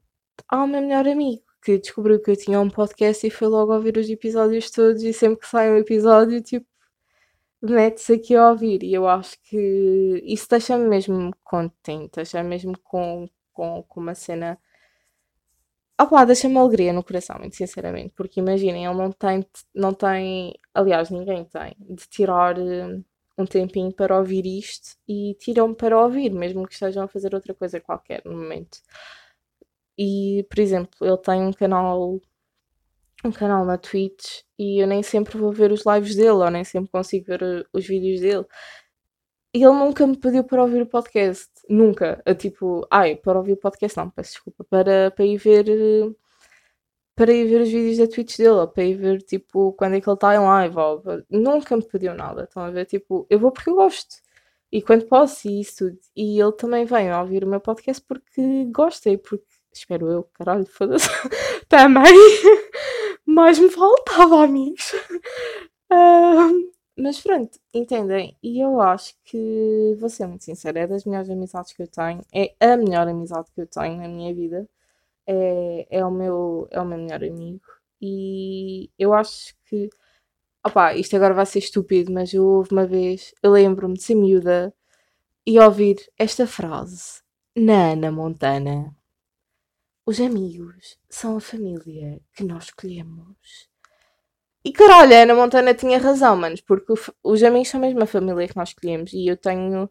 há 0.49 0.63
o 0.63 0.67
meu 0.67 0.81
melhor 0.81 1.07
amigo 1.07 1.43
que 1.63 1.77
descobriu 1.77 2.21
que 2.21 2.31
eu 2.31 2.35
tinha 2.37 2.59
um 2.59 2.69
podcast 2.69 3.25
e 3.25 3.29
foi 3.29 3.47
logo 3.47 3.73
ouvir 3.73 3.97
os 3.97 4.09
episódios 4.09 4.71
todos 4.71 5.03
e 5.03 5.13
sempre 5.13 5.41
que 5.41 5.47
sai 5.47 5.71
um 5.71 5.77
episódio, 5.77 6.41
tipo, 6.41 6.65
mete-se 7.61 8.13
aqui 8.13 8.35
a 8.35 8.49
ouvir 8.49 8.83
e 8.83 8.93
eu 8.93 9.07
acho 9.07 9.37
que 9.43 10.21
isso 10.25 10.47
deixa-me 10.49 10.87
mesmo 10.87 11.31
contente, 11.43 12.15
deixa-me 12.15 12.49
mesmo 12.49 12.77
com, 12.83 13.29
com, 13.53 13.83
com 13.83 13.99
uma 13.99 14.15
cena. 14.15 14.59
Opá, 15.99 16.25
deixa-me 16.25 16.57
alegria 16.57 16.91
no 16.93 17.03
coração, 17.03 17.37
muito 17.39 17.55
sinceramente, 17.55 18.13
porque 18.15 18.39
imaginem, 18.39 18.85
ele 18.85 18.95
não 18.95 19.11
tem, 19.11 19.45
não 19.73 19.93
tem, 19.93 20.53
aliás, 20.73 21.11
ninguém 21.11 21.45
tem, 21.45 21.75
de 21.79 22.07
tirar 22.09 22.55
um 23.37 23.45
tempinho 23.45 23.93
para 23.93 24.17
ouvir 24.17 24.45
isto 24.45 24.97
e 25.07 25.35
tiram-me 25.39 25.75
para 25.75 25.99
ouvir, 25.99 26.31
mesmo 26.31 26.67
que 26.67 26.73
estejam 26.73 27.03
a 27.03 27.07
fazer 27.07 27.35
outra 27.35 27.53
coisa 27.53 27.79
qualquer 27.79 28.21
no 28.25 28.33
momento. 28.33 28.79
E, 29.97 30.45
por 30.49 30.59
exemplo, 30.59 30.91
ele 31.01 31.17
tem 31.17 31.41
um 31.43 31.53
canal 31.53 32.19
um 33.23 33.31
canal 33.31 33.65
na 33.65 33.77
Twitch 33.77 34.41
e 34.57 34.81
eu 34.81 34.87
nem 34.87 35.03
sempre 35.03 35.37
vou 35.37 35.51
ver 35.51 35.71
os 35.71 35.83
lives 35.85 36.15
dele 36.15 36.29
ou 36.31 36.49
nem 36.49 36.63
sempre 36.63 36.91
consigo 36.91 37.25
ver 37.25 37.43
uh, 37.43 37.65
os 37.73 37.85
vídeos 37.85 38.21
dele. 38.21 38.45
E 39.53 39.63
ele 39.63 39.73
nunca 39.73 40.07
me 40.07 40.15
pediu 40.17 40.43
para 40.43 40.61
ouvir 40.61 40.81
o 40.81 40.85
podcast. 40.85 41.49
Nunca. 41.69 42.21
A, 42.25 42.33
tipo, 42.33 42.87
ai, 42.89 43.15
para 43.17 43.37
ouvir 43.37 43.53
o 43.53 43.57
podcast 43.57 43.97
não, 43.97 44.09
peço 44.09 44.31
desculpa. 44.33 44.63
Para, 44.63 45.11
para 45.11 45.25
ir 45.25 45.37
ver. 45.37 45.65
Uh, 45.69 46.15
para 47.15 47.33
ir 47.33 47.45
ver 47.47 47.61
os 47.61 47.69
vídeos 47.69 47.97
da 47.97 48.07
Twitch 48.07 48.37
dele, 48.37 48.49
ou 48.51 48.67
para 48.67 48.83
ir 48.83 48.95
ver, 48.95 49.21
tipo, 49.21 49.73
quando 49.73 49.95
é 49.95 50.01
que 50.01 50.09
ele 50.09 50.15
está 50.15 50.33
em 50.35 50.39
live. 50.39 50.77
Ou, 50.77 51.03
nunca 51.29 51.75
me 51.75 51.83
pediu 51.83 52.13
nada. 52.15 52.43
Estão 52.45 52.63
a 52.63 52.71
ver? 52.71 52.85
Tipo, 52.85 53.27
eu 53.29 53.39
vou 53.39 53.51
porque 53.51 53.69
eu 53.69 53.75
gosto. 53.75 54.15
E 54.71 54.81
quando 54.81 55.05
posso, 55.05 55.47
e 55.49 55.61
isso 55.61 55.89
tudo. 55.89 55.99
E 56.15 56.39
ele 56.41 56.53
também 56.53 56.85
vem 56.85 57.09
a 57.09 57.21
ouvir 57.21 57.43
o 57.43 57.47
meu 57.47 57.59
podcast 57.59 58.03
porque 58.07 58.65
gosta 58.71 59.09
e 59.09 59.17
porque. 59.17 59.45
Espero 59.73 60.09
eu, 60.09 60.23
caralho, 60.33 60.65
foda-se. 60.65 61.07
também 61.69 62.13
mais 63.25 63.59
me 63.59 63.69
faltava, 63.69 64.43
amigos. 64.43 64.91
Uh, 65.93 66.71
mas 66.97 67.19
pronto, 67.21 67.59
entendem? 67.73 68.37
E 68.41 68.63
eu 68.63 68.79
acho 68.79 69.13
que, 69.25 69.93
vou 69.99 70.07
ser 70.09 70.25
muito 70.25 70.45
sincera, 70.45 70.79
é 70.79 70.87
das 70.87 71.03
melhores 71.03 71.29
amizades 71.29 71.73
que 71.73 71.81
eu 71.81 71.87
tenho. 71.87 72.21
É 72.33 72.55
a 72.61 72.77
melhor 72.77 73.07
amizade 73.07 73.51
que 73.53 73.61
eu 73.61 73.67
tenho 73.67 73.97
na 73.97 74.07
minha 74.07 74.33
vida. 74.33 74.69
É, 75.27 75.87
é, 75.89 76.05
o, 76.05 76.11
meu, 76.11 76.67
é 76.71 76.79
o 76.81 76.85
meu 76.85 76.97
melhor 76.97 77.23
amigo. 77.23 77.61
E 78.01 78.89
eu 78.97 79.13
acho 79.13 79.55
que. 79.65 79.89
Opá, 80.65 80.95
isto 80.95 81.15
agora 81.15 81.33
vai 81.33 81.45
ser 81.45 81.59
estúpido, 81.59 82.11
mas 82.13 82.33
eu 82.33 82.45
houve 82.45 82.71
uma 82.71 82.85
vez, 82.85 83.33
eu 83.43 83.51
lembro-me 83.51 83.95
de 83.95 84.03
ser 84.03 84.15
miúda 84.15 84.73
e 85.45 85.59
ouvir 85.59 85.97
esta 86.17 86.47
frase 86.47 87.21
na 87.55 87.91
Ana 87.93 88.11
Montana. 88.11 88.95
Os 90.05 90.19
amigos 90.19 90.97
são 91.09 91.37
a 91.37 91.41
família 91.41 92.19
que 92.33 92.43
nós 92.43 92.65
escolhemos. 92.65 93.69
E 94.63 94.71
caralho, 94.71 95.13
a 95.13 95.21
Ana 95.21 95.35
Montana 95.35 95.73
tinha 95.73 95.99
razão, 95.99 96.35
manos, 96.35 96.61
porque 96.61 96.93
os 97.23 97.43
amigos 97.43 97.69
são 97.69 97.79
mesmo 97.79 98.01
a 98.03 98.07
família 98.07 98.47
que 98.47 98.57
nós 98.57 98.69
escolhemos 98.69 99.13
e 99.13 99.27
eu 99.27 99.37
tenho 99.37 99.89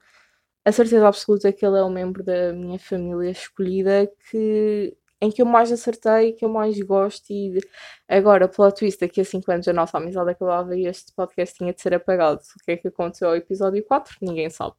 a 0.64 0.72
certeza 0.72 1.06
absoluta 1.08 1.52
que 1.52 1.64
ele 1.64 1.78
é 1.78 1.82
o 1.82 1.90
membro 1.90 2.22
da 2.24 2.52
minha 2.52 2.78
família 2.78 3.30
escolhida 3.30 4.10
que, 4.30 4.96
em 5.20 5.30
que 5.30 5.42
eu 5.42 5.46
mais 5.46 5.72
acertei, 5.72 6.32
que 6.32 6.44
eu 6.44 6.48
mais 6.48 6.78
gosto 6.80 7.30
e 7.30 7.58
agora, 8.08 8.48
pela 8.48 8.72
twist, 8.72 9.00
daqui 9.00 9.20
a 9.20 9.24
5 9.24 9.50
anos 9.50 9.68
a 9.68 9.72
nossa 9.72 9.98
amizade 9.98 10.30
acabava 10.30 10.76
e 10.76 10.86
este 10.86 11.12
podcast 11.14 11.56
tinha 11.56 11.72
de 11.72 11.80
ser 11.80 11.94
apagado. 11.94 12.40
O 12.40 12.64
que 12.64 12.72
é 12.72 12.76
que 12.76 12.88
aconteceu 12.88 13.28
ao 13.28 13.36
episódio 13.36 13.84
4? 13.84 14.16
Ninguém 14.22 14.50
sabe. 14.50 14.76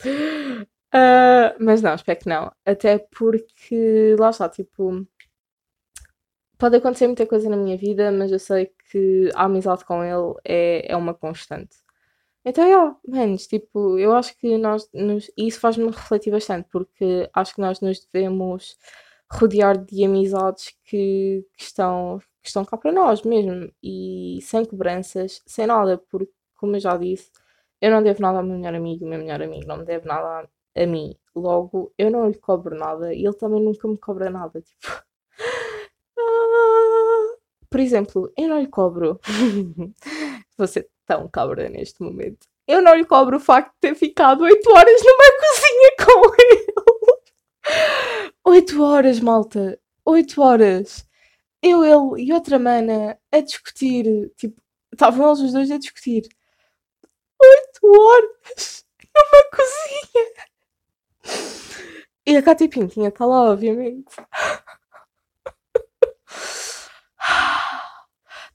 Uh, 0.96 1.54
mas 1.60 1.82
não, 1.82 1.94
espero 1.94 2.18
que 2.18 2.28
não. 2.28 2.50
Até 2.64 2.98
porque, 2.98 4.16
lá 4.18 4.30
está, 4.30 4.48
tipo, 4.48 5.06
pode 6.58 6.76
acontecer 6.76 7.06
muita 7.06 7.26
coisa 7.26 7.50
na 7.50 7.56
minha 7.56 7.76
vida, 7.76 8.10
mas 8.10 8.32
eu 8.32 8.38
sei 8.38 8.72
que 8.90 9.30
a 9.34 9.44
amizade 9.44 9.84
com 9.84 10.02
ele 10.02 10.34
é, 10.44 10.92
é 10.92 10.96
uma 10.96 11.12
constante. 11.14 11.76
Então, 12.44 12.64
yeah, 12.64 12.96
manos, 13.06 13.46
tipo, 13.46 13.98
eu 13.98 14.14
acho 14.14 14.36
que 14.38 14.56
nós, 14.56 14.88
nos, 14.94 15.30
isso 15.36 15.60
faz-me 15.60 15.86
refletir 15.86 16.30
bastante, 16.30 16.68
porque 16.70 17.28
acho 17.34 17.54
que 17.54 17.60
nós 17.60 17.80
nos 17.80 18.06
devemos 18.06 18.78
rodear 19.32 19.76
de 19.84 20.04
amizades 20.04 20.74
que, 20.84 21.44
que 21.56 21.64
estão, 21.64 22.20
que 22.42 22.48
estão 22.48 22.64
cá 22.64 22.76
para 22.78 22.92
nós 22.92 23.22
mesmo, 23.22 23.70
e 23.82 24.38
sem 24.42 24.64
cobranças, 24.64 25.42
sem 25.46 25.66
nada, 25.66 25.98
porque, 26.10 26.32
como 26.56 26.76
eu 26.76 26.80
já 26.80 26.96
disse, 26.96 27.30
eu 27.80 27.90
não 27.90 28.02
devo 28.02 28.22
nada 28.22 28.38
ao 28.38 28.44
meu 28.44 28.56
melhor 28.56 28.74
amigo, 28.74 29.04
o 29.04 29.08
meu 29.08 29.18
melhor 29.18 29.42
amigo 29.42 29.66
não 29.66 29.78
me 29.78 29.84
deve 29.84 30.06
nada 30.06 30.48
a, 30.76 30.86
mim. 30.86 31.16
Logo, 31.34 31.92
eu 31.98 32.10
não 32.10 32.28
lhe 32.28 32.38
cobro 32.38 32.76
nada 32.76 33.12
e 33.14 33.24
ele 33.24 33.36
também 33.36 33.62
nunca 33.62 33.88
me 33.88 33.98
cobra 33.98 34.30
nada. 34.30 34.60
Tipo, 34.60 34.86
ah, 36.18 37.36
por 37.70 37.80
exemplo, 37.80 38.32
eu 38.36 38.48
não 38.48 38.60
lhe 38.60 38.68
cobro. 38.68 39.20
Vou 40.58 40.66
ser 40.66 40.88
tão 41.06 41.28
cabra 41.28 41.68
neste 41.68 42.02
momento. 42.02 42.46
Eu 42.66 42.82
não 42.82 42.94
lhe 42.94 43.04
cobro 43.04 43.36
o 43.36 43.40
facto 43.40 43.72
de 43.74 43.80
ter 43.80 43.94
ficado 43.94 44.42
8 44.42 44.70
horas 44.70 45.02
numa 45.02 45.30
cozinha 45.40 45.90
com 46.04 46.34
ele. 46.42 46.66
8 48.44 48.82
horas, 48.82 49.20
malta. 49.20 49.80
8 50.04 50.40
horas. 50.42 51.06
Eu, 51.62 51.84
ele 51.84 52.24
e 52.24 52.32
outra 52.32 52.58
mana 52.58 53.18
a 53.32 53.40
discutir. 53.40 54.32
Tipo, 54.36 54.60
estavam 54.92 55.26
eles 55.28 55.40
os 55.40 55.52
dois 55.52 55.70
a 55.70 55.78
discutir. 55.78 56.28
8 57.40 57.86
horas 57.86 58.84
numa 59.14 59.50
cozinha. 59.50 60.46
E 62.26 62.36
a 62.36 62.42
Katy 62.42 62.68
Pintinha 62.68 63.08
está 63.08 63.24
lá, 63.24 63.50
obviamente. 63.52 64.14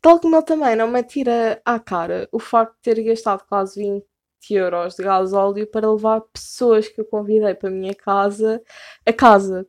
Tal 0.01 0.19
como 0.19 0.35
ele 0.35 0.43
também 0.45 0.75
não 0.75 0.87
me 0.87 0.99
atira 0.99 1.61
à 1.63 1.79
cara 1.79 2.27
o 2.31 2.39
facto 2.39 2.75
de 2.75 2.81
ter 2.81 3.03
gastado 3.03 3.43
quase 3.47 3.79
20 3.79 4.05
euros 4.51 4.95
de 4.95 5.03
gasóleo 5.03 5.67
para 5.67 5.91
levar 5.91 6.21
pessoas 6.21 6.87
que 6.87 6.99
eu 6.99 7.05
convidei 7.05 7.53
para 7.53 7.69
a 7.69 7.71
minha 7.71 7.93
casa 7.93 8.61
a 9.05 9.13
casa 9.13 9.67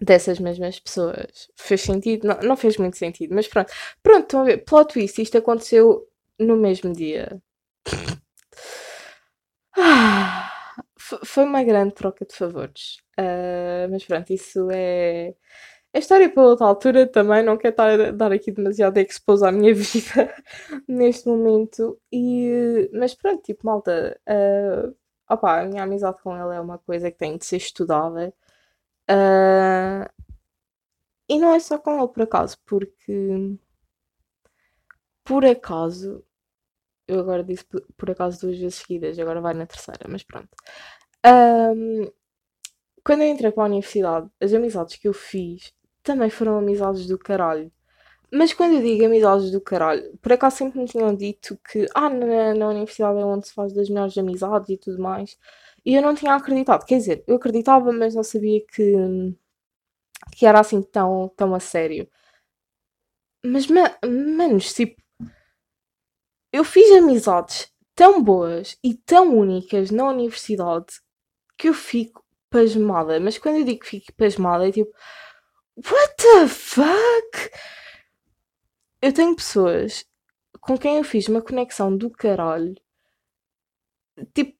dessas 0.00 0.38
mesmas 0.40 0.80
pessoas. 0.80 1.48
Fez 1.56 1.82
sentido? 1.82 2.26
Não, 2.26 2.38
não 2.40 2.56
fez 2.56 2.76
muito 2.76 2.96
sentido, 2.96 3.34
mas 3.34 3.46
pronto. 3.46 3.72
Pronto, 4.02 4.22
estão 4.22 4.40
a 4.40 4.44
ver. 4.44 4.64
Plot 4.64 4.92
twist, 4.94 5.20
isto 5.22 5.38
aconteceu 5.38 6.08
no 6.38 6.56
mesmo 6.56 6.92
dia. 6.92 7.40
Ah, 9.76 10.39
foi 11.24 11.44
uma 11.44 11.62
grande 11.62 11.94
troca 11.94 12.24
de 12.24 12.34
favores. 12.34 12.98
Uh, 13.18 13.90
mas 13.90 14.04
pronto, 14.04 14.32
isso 14.32 14.68
é 14.70 15.34
a 15.92 15.98
história 15.98 16.32
para 16.32 16.42
outra 16.44 16.66
altura 16.66 17.06
também, 17.06 17.42
não 17.42 17.56
quero 17.56 17.72
estar 17.72 18.00
a 18.00 18.10
dar 18.12 18.32
aqui 18.32 18.52
demasiado 18.52 18.96
expose 18.98 19.44
à 19.44 19.50
minha 19.50 19.74
vida 19.74 20.34
neste 20.88 21.28
momento. 21.28 22.00
E, 22.12 22.88
mas 22.92 23.14
pronto, 23.14 23.42
tipo, 23.42 23.66
malta, 23.66 24.18
uh, 24.28 24.94
opa, 25.28 25.60
a 25.62 25.64
minha 25.66 25.82
amizade 25.82 26.22
com 26.22 26.36
ele 26.36 26.54
é 26.56 26.60
uma 26.60 26.78
coisa 26.78 27.10
que 27.10 27.18
tem 27.18 27.36
de 27.36 27.44
ser 27.44 27.56
estudada. 27.56 28.32
Uh, 29.10 30.08
e 31.28 31.38
não 31.38 31.52
é 31.54 31.60
só 31.60 31.78
com 31.78 31.98
ele, 31.98 32.08
por 32.08 32.22
acaso, 32.22 32.56
porque 32.66 33.56
por 35.24 35.44
acaso, 35.44 36.24
eu 37.08 37.20
agora 37.20 37.44
disse 37.44 37.64
por 37.96 38.10
acaso 38.10 38.40
duas 38.42 38.58
vezes 38.58 38.76
seguidas, 38.76 39.18
agora 39.18 39.40
vai 39.40 39.54
na 39.54 39.66
terceira, 39.66 40.06
mas 40.08 40.22
pronto. 40.24 40.50
Um, 41.26 42.10
quando 43.04 43.22
eu 43.22 43.28
entrei 43.28 43.50
para 43.52 43.64
a 43.64 43.66
universidade, 43.66 44.30
as 44.40 44.52
amizades 44.54 44.96
que 44.96 45.08
eu 45.08 45.12
fiz 45.12 45.72
também 46.02 46.30
foram 46.30 46.58
amizades 46.58 47.06
do 47.06 47.18
caralho. 47.18 47.70
Mas 48.32 48.52
quando 48.52 48.74
eu 48.76 48.82
digo 48.82 49.04
amizades 49.04 49.50
do 49.50 49.60
caralho, 49.60 50.16
por 50.22 50.32
acaso 50.32 50.56
sempre 50.58 50.78
me 50.80 50.86
tinham 50.86 51.14
dito 51.14 51.58
que 51.70 51.86
ah, 51.94 52.08
na, 52.08 52.54
na 52.54 52.68
universidade 52.68 53.18
é 53.18 53.24
onde 53.24 53.48
se 53.48 53.54
faz 53.54 53.72
das 53.72 53.88
melhores 53.88 54.16
amizades 54.16 54.70
e 54.70 54.76
tudo 54.78 55.02
mais. 55.02 55.36
E 55.84 55.94
eu 55.94 56.02
não 56.02 56.14
tinha 56.14 56.34
acreditado. 56.34 56.84
Quer 56.86 56.98
dizer, 56.98 57.24
eu 57.26 57.36
acreditava, 57.36 57.92
mas 57.92 58.14
não 58.14 58.22
sabia 58.22 58.60
que, 58.66 58.94
que 60.32 60.46
era 60.46 60.60
assim 60.60 60.82
tão, 60.82 61.28
tão 61.36 61.54
a 61.54 61.60
sério. 61.60 62.08
Mas, 63.44 63.66
manos, 64.06 64.72
tipo, 64.74 65.00
eu 66.52 66.64
fiz 66.64 66.90
amizades 66.92 67.72
tão 67.94 68.22
boas 68.22 68.78
e 68.82 68.94
tão 68.94 69.36
únicas 69.36 69.90
na 69.90 70.08
universidade 70.08 71.00
que 71.60 71.68
eu 71.68 71.74
fico 71.74 72.24
pasmada. 72.48 73.20
Mas 73.20 73.38
quando 73.38 73.58
eu 73.58 73.64
digo 73.64 73.80
que 73.80 73.88
fico 73.88 74.12
pasmada, 74.14 74.66
é 74.66 74.72
tipo, 74.72 74.90
What 75.76 76.16
the 76.16 76.48
fuck? 76.48 77.50
Eu 79.02 79.12
tenho 79.12 79.36
pessoas 79.36 80.06
com 80.60 80.76
quem 80.78 80.96
eu 80.98 81.04
fiz 81.04 81.28
uma 81.28 81.42
conexão 81.42 81.96
do 81.96 82.10
caralho. 82.10 82.74
Tipo, 84.34 84.58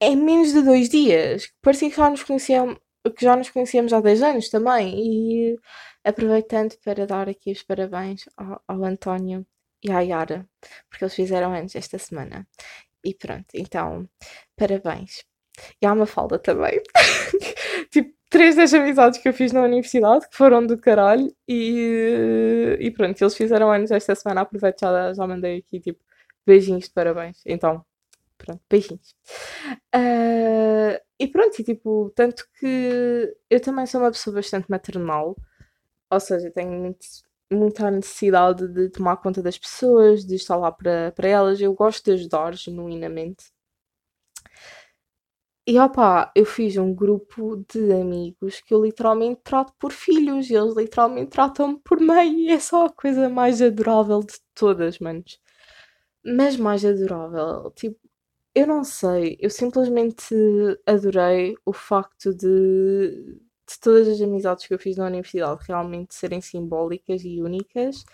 em 0.00 0.16
menos 0.16 0.52
de 0.52 0.62
dois 0.62 0.88
dias. 0.88 1.52
Parecia 1.62 1.90
que 1.90 1.96
já 1.96 2.10
nos 2.10 2.22
conhecíamos, 2.22 2.78
que 3.16 3.24
já 3.24 3.36
nos 3.36 3.50
conhecíamos 3.50 3.92
há 3.92 4.00
10 4.00 4.22
anos 4.22 4.48
também. 4.50 5.54
E 5.54 5.58
aproveitando 6.04 6.76
para 6.84 7.06
dar 7.06 7.28
aqui 7.28 7.52
os 7.52 7.62
parabéns 7.62 8.28
ao, 8.36 8.62
ao 8.68 8.84
António 8.84 9.46
e 9.82 9.90
à 9.90 10.00
Yara, 10.00 10.48
porque 10.88 11.04
eles 11.04 11.14
fizeram 11.14 11.54
antes 11.54 11.76
esta 11.76 11.98
semana. 11.98 12.46
E 13.04 13.14
pronto, 13.14 13.48
então, 13.54 14.08
parabéns. 14.56 15.24
E 15.80 15.86
há 15.86 15.92
uma 15.92 16.06
falda 16.06 16.38
também. 16.38 16.80
tipo, 17.90 18.12
três 18.28 18.56
das 18.56 18.72
amizades 18.72 19.20
que 19.20 19.28
eu 19.28 19.32
fiz 19.32 19.52
na 19.52 19.62
universidade 19.62 20.28
que 20.28 20.36
foram 20.36 20.66
do 20.66 20.78
caralho 20.78 21.34
e, 21.48 22.76
e 22.80 22.90
pronto, 22.92 23.20
eles 23.20 23.36
fizeram 23.36 23.72
anos 23.72 23.90
esta 23.90 24.14
semana, 24.14 24.42
aproveito 24.42 24.80
já, 24.80 25.12
já 25.12 25.26
mandei 25.26 25.58
aqui 25.58 25.80
tipo 25.80 26.00
beijinhos 26.46 26.84
de 26.84 26.90
parabéns. 26.90 27.42
Então, 27.44 27.84
pronto, 28.38 28.62
beijinhos. 28.68 29.14
Uh, 29.94 30.98
e 31.18 31.26
pronto, 31.28 31.60
e 31.60 31.64
tipo, 31.64 32.10
tanto 32.14 32.46
que 32.58 33.36
eu 33.50 33.60
também 33.60 33.86
sou 33.86 34.00
uma 34.00 34.10
pessoa 34.10 34.36
bastante 34.36 34.70
maternal, 34.70 35.36
ou 36.10 36.20
seja, 36.20 36.50
tenho 36.50 36.72
muito, 36.72 37.06
muita 37.52 37.90
necessidade 37.90 38.66
de 38.68 38.88
tomar 38.90 39.16
conta 39.18 39.42
das 39.42 39.58
pessoas, 39.58 40.24
de 40.24 40.36
estar 40.36 40.56
lá 40.56 40.72
para, 40.72 41.12
para 41.12 41.28
elas. 41.28 41.60
Eu 41.60 41.74
gosto 41.74 42.04
de 42.04 42.12
ajudar 42.12 42.54
genuinamente. 42.54 43.44
E 45.70 45.78
opá, 45.78 46.32
eu 46.34 46.44
fiz 46.44 46.76
um 46.76 46.92
grupo 46.92 47.64
de 47.72 47.92
amigos 47.92 48.60
que 48.60 48.74
eu 48.74 48.84
literalmente 48.84 49.40
trato 49.44 49.72
por 49.78 49.92
filhos, 49.92 50.50
e 50.50 50.54
eles 50.56 50.74
literalmente 50.74 51.30
tratam-me 51.30 51.78
por 51.84 52.00
mãe, 52.00 52.40
e 52.40 52.48
é 52.50 52.58
só 52.58 52.86
a 52.86 52.90
coisa 52.90 53.28
mais 53.28 53.62
adorável 53.62 54.18
de 54.18 54.34
todas, 54.52 54.98
manos. 54.98 55.40
Mas 56.24 56.56
mais 56.56 56.84
adorável, 56.84 57.70
tipo, 57.76 57.96
eu 58.52 58.66
não 58.66 58.82
sei, 58.82 59.36
eu 59.40 59.48
simplesmente 59.50 60.34
adorei 60.84 61.54
o 61.64 61.72
facto 61.72 62.34
de, 62.34 63.38
de 63.68 63.80
todas 63.80 64.08
as 64.08 64.20
amizades 64.20 64.66
que 64.66 64.74
eu 64.74 64.78
fiz 64.78 64.96
na 64.96 65.06
universidade 65.06 65.60
realmente 65.68 66.16
serem 66.16 66.40
simbólicas 66.40 67.22
e 67.24 67.40
únicas 67.40 68.04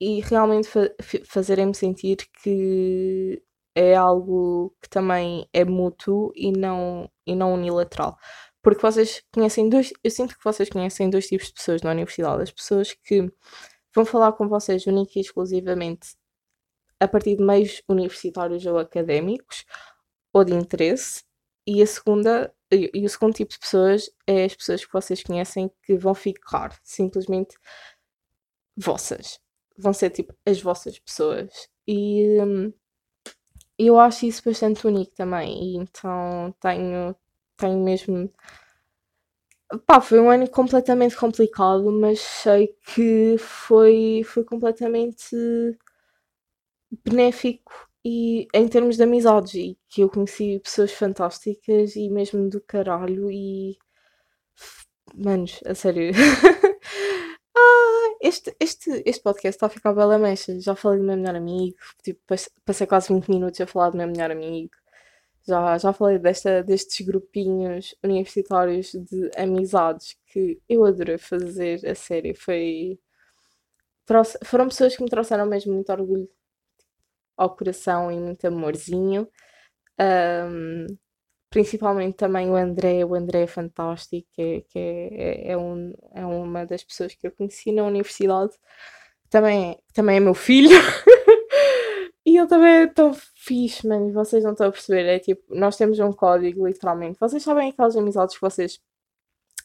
e 0.00 0.20
realmente 0.20 0.68
fa 0.68 0.88
fazerem-me 1.26 1.74
sentir 1.74 2.16
que 2.42 3.42
é 3.76 3.94
algo 3.94 4.74
que 4.80 4.88
também 4.88 5.46
é 5.52 5.62
mútuo 5.62 6.32
e 6.34 6.50
não, 6.50 7.10
e 7.26 7.36
não 7.36 7.52
unilateral. 7.52 8.16
Porque 8.62 8.80
vocês 8.80 9.22
conhecem 9.32 9.68
dois, 9.68 9.92
eu 10.02 10.10
sinto 10.10 10.36
que 10.36 10.42
vocês 10.42 10.70
conhecem 10.70 11.10
dois 11.10 11.28
tipos 11.28 11.48
de 11.48 11.52
pessoas 11.54 11.82
na 11.82 11.90
universidade. 11.90 12.42
As 12.42 12.50
pessoas 12.50 12.94
que 13.04 13.30
vão 13.94 14.06
falar 14.06 14.32
com 14.32 14.48
vocês 14.48 14.86
única 14.86 15.12
e 15.16 15.20
exclusivamente 15.20 16.16
a 16.98 17.06
partir 17.06 17.36
de 17.36 17.44
meios 17.44 17.82
universitários 17.88 18.64
ou 18.64 18.78
académicos 18.78 19.66
ou 20.32 20.42
de 20.42 20.54
interesse. 20.54 21.22
E 21.66 21.82
a 21.82 21.86
segunda, 21.86 22.54
e 22.72 23.04
o 23.04 23.08
segundo 23.10 23.34
tipo 23.34 23.52
de 23.52 23.58
pessoas 23.58 24.10
é 24.26 24.44
as 24.44 24.54
pessoas 24.56 24.84
que 24.86 24.92
vocês 24.92 25.22
conhecem 25.22 25.70
que 25.82 25.96
vão 25.96 26.14
ficar 26.14 26.78
simplesmente 26.82 27.56
vossas. 28.76 29.38
Vão 29.78 29.92
ser 29.92 30.10
tipo 30.10 30.34
as 30.46 30.60
vossas 30.62 30.98
pessoas. 30.98 31.68
E 31.86 32.40
hum, 32.40 32.72
eu 33.78 33.98
acho 33.98 34.26
isso 34.26 34.42
bastante 34.44 34.86
único 34.86 35.12
também. 35.14 35.74
E 35.74 35.76
então 35.76 36.54
tenho, 36.60 37.14
tenho 37.56 37.82
mesmo. 37.84 38.30
Pá, 39.86 40.00
foi 40.00 40.20
um 40.20 40.30
ano 40.30 40.48
completamente 40.50 41.16
complicado, 41.16 41.90
mas 41.92 42.20
sei 42.20 42.68
que 42.84 43.36
foi, 43.38 44.22
foi 44.24 44.44
completamente 44.44 45.34
benéfico 47.04 47.72
e 48.04 48.46
em 48.54 48.68
termos 48.68 48.96
de 48.96 49.02
amizades 49.02 49.54
e 49.54 49.78
que 49.88 50.02
eu 50.02 50.10
conheci 50.10 50.60
pessoas 50.62 50.92
fantásticas 50.92 51.96
e 51.96 52.08
mesmo 52.10 52.48
do 52.50 52.60
caralho 52.60 53.30
e 53.30 53.76
manos, 55.14 55.60
a 55.66 55.74
sério 55.74 56.12
este, 58.36 58.56
este, 58.60 59.02
este 59.06 59.22
podcast 59.22 59.56
está 59.56 59.66
a 59.66 59.70
ficar 59.70 59.92
bela 59.94 60.18
mecha. 60.18 60.58
Já 60.60 60.74
falei 60.74 60.98
do 60.98 61.04
meu 61.04 61.16
melhor 61.16 61.36
amigo, 61.36 61.76
tipo, 62.02 62.20
passei 62.64 62.86
quase 62.86 63.12
20 63.12 63.28
minutos 63.28 63.60
a 63.60 63.66
falar 63.66 63.90
do 63.90 63.96
meu 63.98 64.06
melhor 64.06 64.30
amigo. 64.30 64.70
Já, 65.46 65.78
já 65.78 65.92
falei 65.92 66.18
desta, 66.18 66.62
destes 66.62 67.06
grupinhos 67.06 67.94
universitários 68.02 68.92
de 68.92 69.30
amizades 69.36 70.16
que 70.26 70.60
eu 70.68 70.84
adorei 70.84 71.18
fazer, 71.18 71.86
a 71.86 71.94
sério. 71.94 72.34
Foi. 72.36 72.98
Trouxe, 74.06 74.38
foram 74.44 74.68
pessoas 74.68 74.96
que 74.96 75.02
me 75.02 75.10
trouxeram 75.10 75.46
mesmo 75.46 75.74
muito 75.74 75.90
orgulho 75.92 76.28
ao 77.36 77.54
coração 77.56 78.10
e 78.12 78.18
muito 78.18 78.46
amorzinho. 78.46 79.28
Um, 80.00 80.86
principalmente 81.56 82.16
também 82.16 82.50
o 82.50 82.54
André, 82.54 83.02
o 83.02 83.14
André 83.14 83.44
é 83.44 83.46
fantástico, 83.46 84.28
é, 84.36 84.60
que 84.60 84.78
é, 84.78 85.52
é, 85.52 85.56
um, 85.56 85.94
é 86.12 86.26
uma 86.26 86.66
das 86.66 86.84
pessoas 86.84 87.14
que 87.14 87.26
eu 87.26 87.32
conheci 87.32 87.72
na 87.72 87.82
universidade, 87.82 88.52
também, 89.30 89.78
também 89.94 90.18
é 90.18 90.20
meu 90.20 90.34
filho, 90.34 90.68
e 92.26 92.36
ele 92.36 92.46
também 92.46 92.82
é 92.82 92.86
tão 92.86 93.14
fixe, 93.34 93.88
mano, 93.88 94.12
vocês 94.12 94.44
não 94.44 94.52
estão 94.52 94.66
a 94.66 94.70
perceber, 94.70 95.06
é 95.06 95.18
tipo, 95.18 95.42
nós 95.48 95.78
temos 95.78 95.98
um 95.98 96.12
código, 96.12 96.66
literalmente, 96.66 97.18
vocês 97.18 97.42
sabem 97.42 97.70
aquelas 97.70 97.96
amizades 97.96 98.34
que 98.34 98.42
vocês 98.42 98.78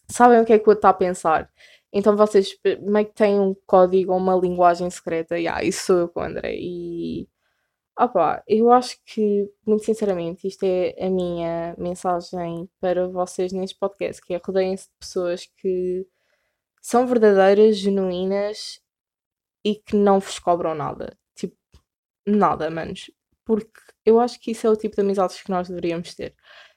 sabem 0.09 0.39
o 0.39 0.45
que 0.45 0.53
é 0.53 0.59
que 0.59 0.65
o 0.65 0.69
outro 0.69 0.79
está 0.79 0.91
a 0.91 0.93
pensar, 0.93 1.49
então 1.91 2.15
vocês 2.15 2.55
meio 2.83 3.05
que 3.07 3.15
têm 3.15 3.37
um 3.37 3.53
código 3.67 4.13
ou 4.13 4.17
uma 4.17 4.35
linguagem 4.37 4.89
secreta, 4.89 5.37
e 5.37 5.41
yeah, 5.41 5.61
isso 5.61 5.87
sou 5.87 5.97
eu 5.97 6.07
com 6.07 6.21
o 6.21 6.23
André, 6.23 6.55
e 6.55 7.27
Opa, 7.99 8.43
eu 8.47 8.71
acho 8.71 8.97
que, 9.05 9.49
muito 9.65 9.83
sinceramente, 9.85 10.47
isto 10.47 10.63
é 10.63 10.95
a 11.05 11.09
minha 11.09 11.75
mensagem 11.77 12.69
para 12.79 13.07
vocês 13.07 13.51
neste 13.51 13.77
podcast, 13.77 14.21
que 14.21 14.33
é 14.33 14.41
rodeiem-se 14.43 14.85
de 14.85 14.95
pessoas 14.99 15.45
que 15.57 16.07
são 16.81 17.05
verdadeiras, 17.07 17.77
genuínas 17.77 18.81
e 19.65 19.75
que 19.75 19.95
não 19.95 20.19
vos 20.19 20.39
cobram 20.39 20.75
nada. 20.75 21.17
Tipo, 21.35 21.57
nada, 22.27 22.69
manos. 22.71 23.11
Porque 23.45 23.81
eu 24.05 24.19
acho 24.19 24.39
que 24.39 24.51
isso 24.51 24.67
é 24.67 24.69
o 24.69 24.77
tipo 24.77 24.95
de 24.95 25.01
amizades 25.01 25.41
que 25.41 25.51
nós 25.51 25.67
deveríamos 25.69 26.15
ter. 26.15 26.35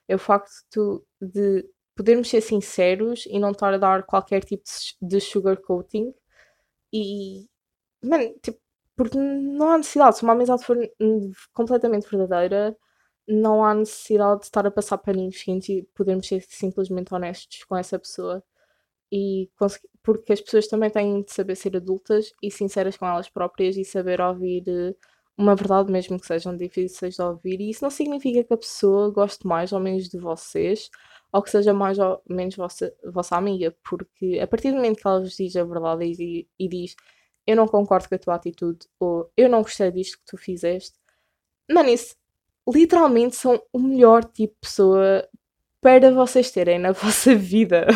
É 0.09 0.15
o 0.17 0.19
facto 0.19 1.07
de, 1.21 1.63
de 1.63 1.71
podermos 1.97 2.29
ser 2.29 2.41
sinceros 2.43 3.27
e 3.27 3.39
não 3.39 3.53
estar 3.53 3.73
a 3.75 3.79
dar 3.79 4.05
qualquer 4.05 4.45
tipo 4.45 4.65
de 5.03 5.21
sugarcoating. 5.21 6.15
E, 6.93 7.47
mano, 8.03 8.35
tipo, 8.43 8.61
porque 8.97 9.19
não 9.19 9.71
há 9.71 9.79
necessidade, 9.79 10.19
se 10.19 10.23
uma 10.23 10.33
amizade 10.33 10.65
for 10.65 10.77
completamente 11.53 12.09
verdadeira, 12.09 12.77
não 13.27 13.65
há 13.65 13.75
necessidade 13.75 14.41
de 14.41 14.47
estar 14.47 14.67
a 14.67 14.71
passar 14.71 14.99
paninhos 14.99 15.37
fins 15.37 15.69
e 15.69 15.89
podermos 15.95 16.27
ser 16.29 16.45
simplesmente 16.49 17.15
honestos 17.15 17.65
com 17.65 17.77
essa 17.77 17.99
pessoa. 17.99 18.43
E 19.13 19.49
porque 20.03 20.33
as 20.33 20.41
pessoas 20.41 20.67
também 20.69 20.91
têm 20.91 21.23
de 21.23 21.33
saber 21.33 21.57
ser 21.57 21.77
adultas 21.77 22.33
e 22.43 22.51
sinceras 22.51 22.97
com 22.97 23.07
elas 23.07 23.29
próprias 23.31 23.77
e 23.77 23.85
saber 23.85 24.21
ouvir 24.21 24.65
eh, 24.69 24.95
uma 25.39 25.55
verdade, 25.57 25.93
mesmo 25.93 26.19
que 26.21 26.27
sejam 26.27 26.57
difíceis 26.57 27.17
de 27.17 27.23
ouvir. 27.23 27.61
E 27.61 27.71
isso 27.71 27.83
não 27.85 27.91
significa 27.91 28.45
que 28.45 28.55
a 28.55 28.57
pessoa 28.57 29.11
goste 29.11 29.47
mais 29.47 29.73
ou 29.73 29.81
menos 29.81 30.09
de 30.09 30.19
vocês 30.19 30.91
ou 31.33 31.43
que 31.43 31.51
seja 31.51 31.73
mais 31.75 31.99
ou 31.99 32.23
menos 32.29 32.57
vossa, 32.57 32.95
vossa 33.13 33.37
amiga, 33.37 33.77
porque 33.89 34.39
a 34.41 34.47
partir 34.47 34.71
do 34.71 34.77
momento 34.77 35.01
que 35.01 35.07
ela 35.07 35.21
vos 35.21 35.37
diz 35.37 35.57
a 35.57 35.65
verdade 35.65 36.05
e, 36.05 36.49
e 36.59 36.69
diz 36.69 36.95
eu 37.47 37.57
não 37.57 37.67
concordo 37.69 38.09
com 38.09 38.15
a 38.15 38.19
tua 38.19 38.35
atitude, 38.35 38.87
ou 38.99 39.31
eu 39.37 39.49
não 39.49 39.63
gostei 39.63 39.91
disto 39.91 40.19
que 40.19 40.25
tu 40.25 40.37
fizeste. 40.37 40.99
Mano, 41.71 41.89
isso 41.91 42.17
literalmente 42.69 43.37
são 43.37 43.63
o 43.73 43.79
melhor 43.79 44.25
tipo 44.25 44.55
de 44.55 44.61
pessoa 44.61 45.29
para 45.81 46.11
vocês 46.13 46.51
terem 46.51 46.79
na 46.79 46.93
vossa 46.93 47.35
vida. 47.35 47.87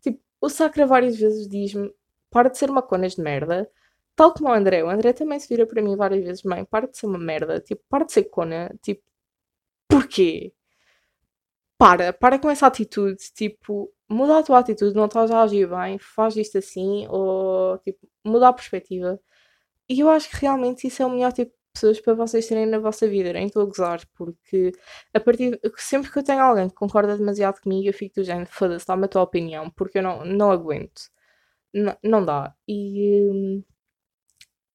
tipo, 0.00 0.20
o 0.40 0.48
Sacra 0.48 0.86
várias 0.86 1.16
vezes 1.16 1.48
diz-me: 1.48 1.92
para 2.30 2.48
de 2.50 2.58
ser 2.58 2.70
uma 2.70 2.82
conas 2.82 3.14
de 3.16 3.22
merda. 3.22 3.70
Tal 4.16 4.32
como 4.34 4.48
o 4.48 4.52
André. 4.52 4.82
O 4.84 4.90
André 4.90 5.12
também 5.12 5.38
se 5.38 5.48
vira 5.48 5.66
para 5.66 5.82
mim 5.82 5.96
várias 5.96 6.24
vezes: 6.24 6.42
mãe, 6.42 6.64
para 6.64 6.88
de 6.88 6.96
ser 6.98 7.06
uma 7.06 7.18
merda. 7.18 7.60
Tipo, 7.60 7.82
para 7.88 8.04
de 8.04 8.12
ser 8.12 8.24
cona. 8.24 8.74
Tipo, 8.82 9.02
porquê? 9.88 10.52
Para, 11.76 12.12
para 12.12 12.38
com 12.38 12.50
essa 12.50 12.66
atitude. 12.66 13.18
Tipo, 13.34 13.92
muda 14.08 14.38
a 14.38 14.42
tua 14.42 14.58
atitude, 14.60 14.94
não 14.96 15.06
estás 15.06 15.30
a 15.30 15.42
agir 15.42 15.68
bem, 15.68 15.98
faz 15.98 16.36
isto 16.36 16.58
assim, 16.58 17.06
ou 17.08 17.78
tipo, 17.78 18.08
muda 18.24 18.48
a 18.48 18.52
perspectiva. 18.52 19.20
E 19.88 20.00
eu 20.00 20.10
acho 20.10 20.30
que 20.30 20.36
realmente 20.36 20.86
isso 20.86 21.02
é 21.02 21.06
o 21.06 21.10
melhor 21.10 21.32
tipo 21.32 21.52
de 21.52 21.58
pessoas 21.74 22.00
para 22.00 22.14
vocês 22.14 22.46
terem 22.48 22.66
na 22.66 22.78
vossa 22.78 23.08
vida, 23.08 23.32
nem 23.32 23.46
estou 23.46 23.62
a 23.62 23.66
gozar, 23.66 24.00
porque 24.14 24.72
a 25.14 25.20
partir 25.20 25.60
sempre 25.78 26.10
que 26.12 26.18
eu 26.18 26.24
tenho 26.24 26.42
alguém 26.42 26.68
que 26.68 26.74
concorda 26.74 27.16
demasiado 27.16 27.60
comigo, 27.60 27.88
eu 27.88 27.94
fico 27.94 28.16
do 28.16 28.24
género, 28.24 28.50
foda-se, 28.52 28.86
dá-me 28.86 29.04
a 29.06 29.08
tua 29.08 29.22
opinião, 29.22 29.70
porque 29.70 29.98
eu 29.98 30.02
não, 30.02 30.24
não 30.24 30.50
aguento. 30.50 31.10
N 31.74 31.96
não 32.02 32.24
dá. 32.24 32.54
E, 32.68 33.28
hum, 33.30 33.64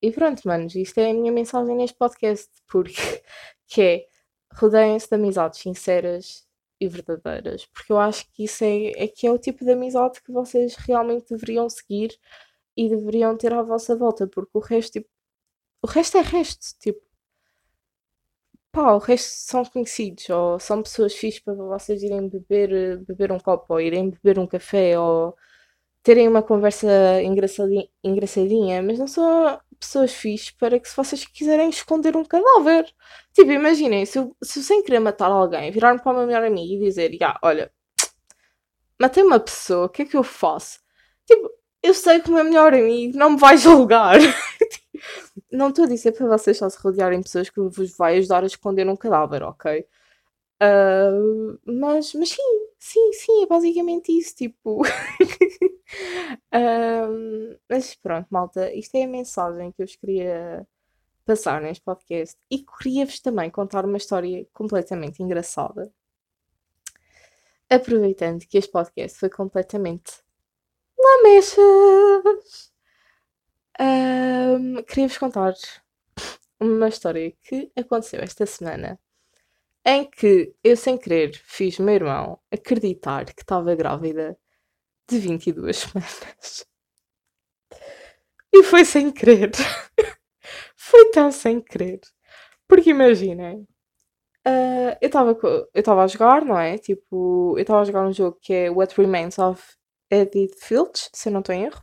e 0.02 0.12
pronto, 0.12 0.42
manos, 0.48 0.76
isto 0.76 1.00
é 1.00 1.12
a 1.12 1.14
minha 1.14 1.32
mensagem 1.32 1.76
neste 1.76 1.98
podcast, 1.98 2.50
porque 2.68 2.94
que 3.68 3.82
é 3.82 4.06
rodeiem-se 4.54 5.10
de 5.10 5.16
amizades 5.16 5.60
sinceras 5.60 6.46
e 6.86 6.88
verdadeiras, 6.88 7.66
porque 7.68 7.92
eu 7.92 8.00
acho 8.00 8.30
que 8.32 8.46
isso 8.46 8.64
é, 8.64 8.92
é 9.04 9.08
que 9.08 9.28
é 9.28 9.32
o 9.32 9.38
tipo 9.40 9.66
de 9.66 9.72
amizade 9.72 10.22
que 10.22 10.32
vocês 10.32 10.76
realmente 10.76 11.30
deveriam 11.30 11.70
seguir 11.70 12.18
e 12.78 12.90
deveriam 12.90 13.38
ter 13.38 13.54
à 13.54 13.62
vossa 13.64 13.96
volta, 13.96 14.28
porque 14.28 14.52
o 14.58 14.60
resto, 14.60 14.94
tipo, 14.94 15.10
o 15.84 15.88
resto 15.88 16.18
é 16.18 16.22
resto, 16.22 16.78
tipo, 16.80 17.02
pá, 18.72 18.94
o 18.94 18.98
resto 19.00 19.30
são 19.30 19.64
conhecidos, 19.66 20.30
ou 20.30 20.60
são 20.60 20.82
pessoas 20.84 21.14
fixas 21.14 21.42
para 21.42 21.54
vocês 21.54 22.02
irem 22.04 22.28
beber, 22.30 23.00
beber 23.06 23.32
um 23.32 23.40
copo, 23.40 23.74
ou 23.74 23.82
irem 23.82 24.10
beber 24.10 24.40
um 24.40 24.48
café, 24.48 25.00
ou 25.00 25.36
terem 26.04 26.28
uma 26.28 26.44
conversa 26.44 26.88
engraçadinha, 27.24 27.88
engraçadinha 28.04 28.82
mas 28.84 29.00
não 29.00 29.08
são 29.08 29.60
pessoas 29.80 30.14
fixas 30.14 30.52
para 30.52 30.80
que 30.80 30.90
se 30.90 30.96
vocês 30.96 31.26
quiserem 31.26 31.70
esconder 31.70 32.16
um 32.18 32.26
cadáver. 32.26 32.94
Tipo, 33.34 33.52
imaginem, 33.52 34.06
se 34.06 34.20
eu, 34.20 34.36
se 34.44 34.60
eu 34.60 34.64
sem 34.64 34.84
querer 34.84 35.00
matar 35.00 35.32
alguém, 35.32 35.72
virar-me 35.72 36.00
para 36.02 36.12
o 36.12 36.16
meu 36.18 36.28
melhor 36.28 36.44
amigo 36.44 36.74
e 36.84 36.88
dizer, 36.88 37.12
ah, 37.24 37.40
olha, 37.44 37.72
matei 39.00 39.24
uma 39.24 39.40
pessoa, 39.40 39.86
o 39.88 39.90
que 39.90 40.04
é 40.04 40.06
que 40.06 40.18
eu 40.18 40.24
faço? 40.24 40.80
Tipo, 41.26 41.50
eu 41.84 41.94
sei 41.94 42.20
que 42.22 42.30
o 42.30 42.34
meu 42.34 42.44
melhor 42.46 42.74
amigo 42.74 43.18
não 43.18 43.32
me 43.32 43.38
vai 43.40 43.58
julgar. 43.60 44.18
não 45.52 45.70
estou 45.70 45.86
a 45.86 45.88
dizer 45.88 46.12
para 46.14 46.28
vocês 46.28 46.58
só 46.58 46.70
se 46.70 46.78
rodearem 46.80 47.22
pessoas 47.22 47.50
que 47.50 47.60
vos 47.62 47.96
vai 47.98 48.18
ajudar 48.18 48.44
a 48.44 48.48
esconder 48.48 48.88
um 48.88 48.96
cadáver, 48.96 49.44
ok? 49.44 49.86
Uh, 50.62 51.60
mas, 51.66 52.14
mas 52.14 52.30
sim, 52.30 52.68
sim, 52.80 53.14
sim, 53.14 53.44
é 53.44 53.48
basicamente 53.48 54.18
isso, 54.18 54.36
tipo. 54.36 54.82
uh, 54.84 54.86
mas 57.70 57.96
pronto, 57.96 58.28
malta, 58.32 58.74
isto 58.74 58.96
é 58.96 59.04
a 59.04 59.08
mensagem 59.08 59.72
que 59.72 59.82
eu 59.84 59.88
vos 59.88 59.96
queria 59.96 60.68
passar 61.26 61.62
neste 61.62 61.84
podcast 61.84 62.38
e 62.50 62.64
queria-vos 62.64 63.20
também 63.20 63.50
contar 63.50 63.86
uma 63.86 63.98
história 63.98 64.46
completamente 64.54 65.22
engraçada. 65.22 65.94
Aproveitando 67.70 68.46
que 68.46 68.58
este 68.58 68.72
podcast 68.72 69.20
foi 69.20 69.30
completamente 69.30 70.24
Lamechas! 70.98 72.72
Um, 73.80 74.84
Queria-vos 74.84 75.18
contar 75.18 75.54
uma 76.60 76.88
história 76.88 77.34
que 77.42 77.72
aconteceu 77.76 78.22
esta 78.22 78.46
semana 78.46 79.00
em 79.86 80.10
que 80.10 80.56
eu, 80.64 80.78
sem 80.78 80.98
querer, 80.98 81.36
fiz 81.46 81.78
meu 81.78 81.96
irmão 81.96 82.40
acreditar 82.52 83.26
que 83.26 83.42
estava 83.42 83.76
grávida 83.76 84.38
de 85.10 85.20
22 85.20 85.78
semanas. 85.78 86.66
E 88.54 88.64
foi 88.64 88.86
sem 88.86 89.12
querer. 89.12 89.52
Foi 90.84 91.12
tão 91.12 91.32
sem 91.32 91.62
querer. 91.62 92.02
Porque 92.68 92.90
imaginem, 92.90 93.62
uh, 94.48 94.98
eu 95.02 95.08
estava 95.80 96.04
a 96.04 96.08
jogar, 96.08 96.44
não 96.46 96.60
é? 96.60 96.78
Tipo, 96.78 97.56
eu 97.58 97.62
estava 97.62 97.82
a 97.82 97.86
jogar 97.86 98.06
um 98.06 98.14
jogo 98.14 98.38
que 98.42 98.54
é 98.54 98.70
What 98.70 98.96
Remains 99.00 99.40
of 99.40 99.64
Edith 100.12 100.56
Filch, 100.60 101.10
se 101.14 101.30
eu 101.30 101.34
não 101.34 101.40
estou 101.40 101.56
em 101.56 101.66
erro. 101.66 101.82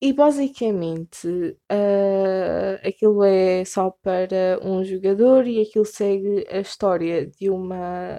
E 0.00 0.12
basicamente 0.12 1.28
uh, 1.28 2.86
aquilo 2.86 3.24
é 3.24 3.64
só 3.64 3.90
para 3.90 4.58
um 4.62 4.84
jogador 4.84 5.46
e 5.46 5.62
aquilo 5.62 5.84
segue 5.84 6.46
a 6.50 6.60
história 6.60 7.26
de 7.26 7.48
uma 7.50 8.18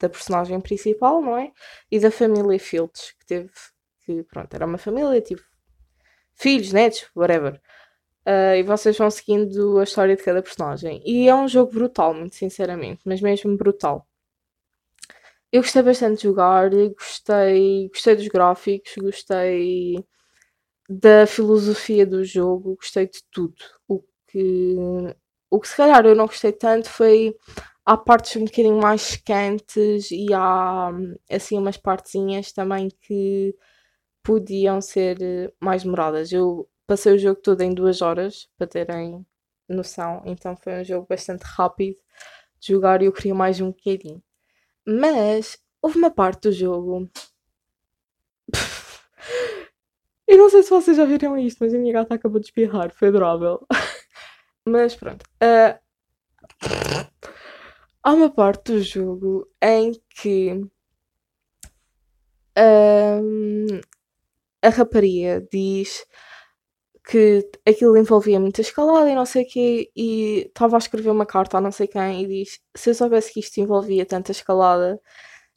da 0.00 0.08
personagem 0.08 0.60
principal, 0.60 1.20
não 1.22 1.38
é? 1.38 1.52
E 1.90 1.98
da 2.00 2.10
família 2.10 2.58
Filch, 2.58 3.16
que 3.18 3.26
teve 3.26 3.50
que 4.04 4.22
pronto, 4.24 4.52
era 4.54 4.66
uma 4.66 4.78
família, 4.78 5.20
tipo 5.20 5.42
filhos, 6.34 6.72
netos, 6.72 7.08
whatever. 7.16 7.60
Uh, 8.26 8.56
e 8.56 8.62
vocês 8.62 8.96
vão 8.96 9.10
seguindo 9.10 9.78
a 9.78 9.84
história 9.84 10.16
de 10.16 10.22
cada 10.22 10.42
personagem. 10.42 11.02
E 11.04 11.28
é 11.28 11.34
um 11.34 11.46
jogo 11.46 11.72
brutal, 11.72 12.14
muito 12.14 12.34
sinceramente, 12.36 13.02
mas 13.04 13.20
mesmo 13.20 13.56
brutal. 13.56 14.06
Eu 15.52 15.62
gostei 15.62 15.82
bastante 15.82 16.16
de 16.18 16.22
jogar, 16.24 16.70
gostei, 16.70 17.88
gostei 17.88 18.16
dos 18.16 18.28
gráficos, 18.28 18.92
gostei 19.00 20.04
da 20.88 21.26
filosofia 21.26 22.06
do 22.06 22.24
jogo, 22.24 22.76
gostei 22.76 23.06
de 23.06 23.22
tudo. 23.30 23.54
O 23.88 24.02
que, 24.26 24.76
o 25.50 25.60
que 25.60 25.68
se 25.68 25.76
calhar 25.76 26.04
eu 26.06 26.16
não 26.16 26.26
gostei 26.26 26.52
tanto 26.52 26.90
foi 26.90 27.36
há 27.84 27.96
partes 27.96 28.36
um 28.36 28.44
bocadinho 28.46 28.80
mais 28.80 29.16
quentes 29.16 30.10
e 30.10 30.32
há 30.34 30.90
assim 31.30 31.58
umas 31.58 31.76
partezinhas 31.76 32.52
também 32.52 32.88
que 33.02 33.54
podiam 34.22 34.80
ser 34.80 35.18
mais 35.60 35.84
demoradas. 35.84 36.32
Eu 36.32 36.68
passei 36.86 37.14
o 37.14 37.18
jogo 37.18 37.40
todo 37.40 37.60
em 37.62 37.74
duas 37.74 38.02
horas 38.02 38.48
para 38.56 38.66
terem 38.66 39.26
noção, 39.68 40.22
então 40.26 40.56
foi 40.56 40.80
um 40.80 40.84
jogo 40.84 41.06
bastante 41.08 41.42
rápido 41.42 41.96
de 42.60 42.72
jogar 42.72 43.02
e 43.02 43.06
eu 43.06 43.12
queria 43.12 43.34
mais 43.34 43.60
um 43.60 43.68
bocadinho. 43.70 44.22
Mas 44.86 45.58
houve 45.80 45.98
uma 45.98 46.10
parte 46.10 46.42
do 46.48 46.52
jogo. 46.52 47.10
Eu 50.26 50.38
não 50.38 50.48
sei 50.48 50.62
se 50.62 50.70
vocês 50.70 50.96
já 50.96 51.04
viram 51.04 51.36
isto, 51.38 51.58
mas 51.60 51.74
a 51.74 51.78
minha 51.78 51.92
gata 51.92 52.14
acabou 52.14 52.40
de 52.40 52.46
espirrar, 52.46 52.90
foi 52.94 53.08
adorável. 53.08 53.66
Mas 54.66 54.96
pronto. 54.96 55.22
Uh, 55.34 55.78
há 58.02 58.12
uma 58.12 58.30
parte 58.30 58.72
do 58.72 58.82
jogo 58.82 59.46
em 59.62 59.92
que 60.08 60.66
um, 62.56 63.66
a 64.62 64.68
rapariga 64.70 65.46
diz 65.52 66.06
que 67.04 67.50
aquilo 67.66 67.96
envolvia 67.96 68.40
muita 68.40 68.62
escalada 68.62 69.10
e 69.10 69.14
não 69.14 69.26
sei 69.26 69.44
o 69.44 69.48
quê, 69.48 69.90
e 69.94 70.46
estava 70.46 70.76
a 70.76 70.78
escrever 70.78 71.10
uma 71.10 71.26
carta 71.26 71.58
a 71.58 71.60
não 71.60 71.70
sei 71.70 71.86
quem 71.86 72.22
e 72.22 72.26
diz: 72.26 72.60
Se 72.74 72.90
eu 72.90 72.94
soubesse 72.94 73.32
que 73.32 73.40
isto 73.40 73.58
envolvia 73.60 74.06
tanta 74.06 74.32
escalada, 74.32 75.00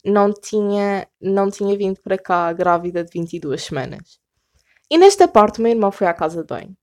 não 0.04 0.32
tinha, 0.32 1.08
não 1.20 1.50
tinha 1.50 1.76
vindo 1.76 2.00
para 2.02 2.18
cá 2.18 2.52
grávida 2.52 3.02
de 3.04 3.10
22 3.12 3.62
semanas. 3.64 4.20
E 4.90 4.98
nesta 4.98 5.28
parte, 5.28 5.60
o 5.60 5.62
meu 5.62 5.72
irmão 5.72 5.92
foi 5.92 6.06
à 6.06 6.14
casa 6.14 6.42
de 6.42 6.48
banho. 6.48 6.76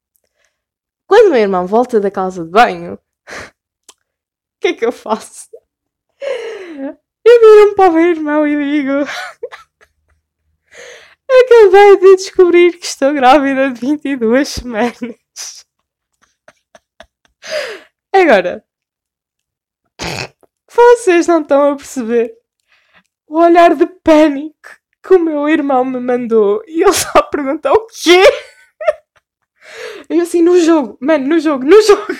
Quando 1.07 1.27
o 1.27 1.31
meu 1.31 1.39
irmão 1.39 1.67
volta 1.67 1.99
da 1.99 2.11
casa 2.11 2.43
de 2.43 2.49
banho, 2.51 2.99
o 3.29 4.59
que 4.59 4.69
é 4.69 4.73
que 4.73 4.85
eu 4.85 4.91
faço? 4.91 5.47
Eu 7.27 7.39
viro-me 7.39 7.75
para 7.75 7.91
o 7.91 7.93
meu 7.93 8.03
irmão 8.03 8.47
e 8.47 8.55
digo: 8.55 8.91
Acabei 11.29 11.97
de 11.97 12.15
descobrir 12.15 12.77
que 12.77 12.85
estou 12.85 13.13
grávida 13.13 13.71
de 13.71 13.79
22 13.79 14.47
semanas. 14.47 15.65
Agora, 18.13 18.63
vocês 20.69 21.27
não 21.27 21.41
estão 21.41 21.71
a 21.71 21.75
perceber 21.75 22.33
o 23.27 23.39
olhar 23.39 23.75
de 23.75 23.85
pânico 23.85 24.69
que 25.03 25.15
o 25.15 25.19
meu 25.19 25.47
irmão 25.49 25.85
me 25.85 25.99
mandou 25.99 26.63
e 26.67 26.83
ele 26.83 26.93
só 26.93 27.21
perguntou 27.23 27.73
o 27.73 27.87
quê? 27.87 28.23
Eu 30.09 30.21
assim, 30.21 30.41
no 30.41 30.59
jogo, 30.59 30.97
mano, 31.01 31.27
no 31.27 31.39
jogo, 31.39 31.65
no 31.65 31.81
jogo. 31.81 32.13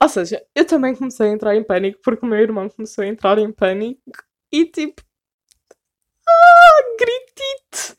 Ou 0.00 0.08
seja, 0.08 0.44
eu 0.54 0.64
também 0.64 0.94
comecei 0.94 1.28
a 1.28 1.32
entrar 1.32 1.56
em 1.56 1.64
pânico 1.64 2.00
porque 2.02 2.24
o 2.24 2.28
meu 2.28 2.38
irmão 2.38 2.68
começou 2.68 3.02
a 3.02 3.06
entrar 3.06 3.38
em 3.38 3.52
pânico 3.52 4.00
e 4.52 4.64
tipo, 4.64 5.02
ah, 6.28 6.96
gritite! 6.98 7.96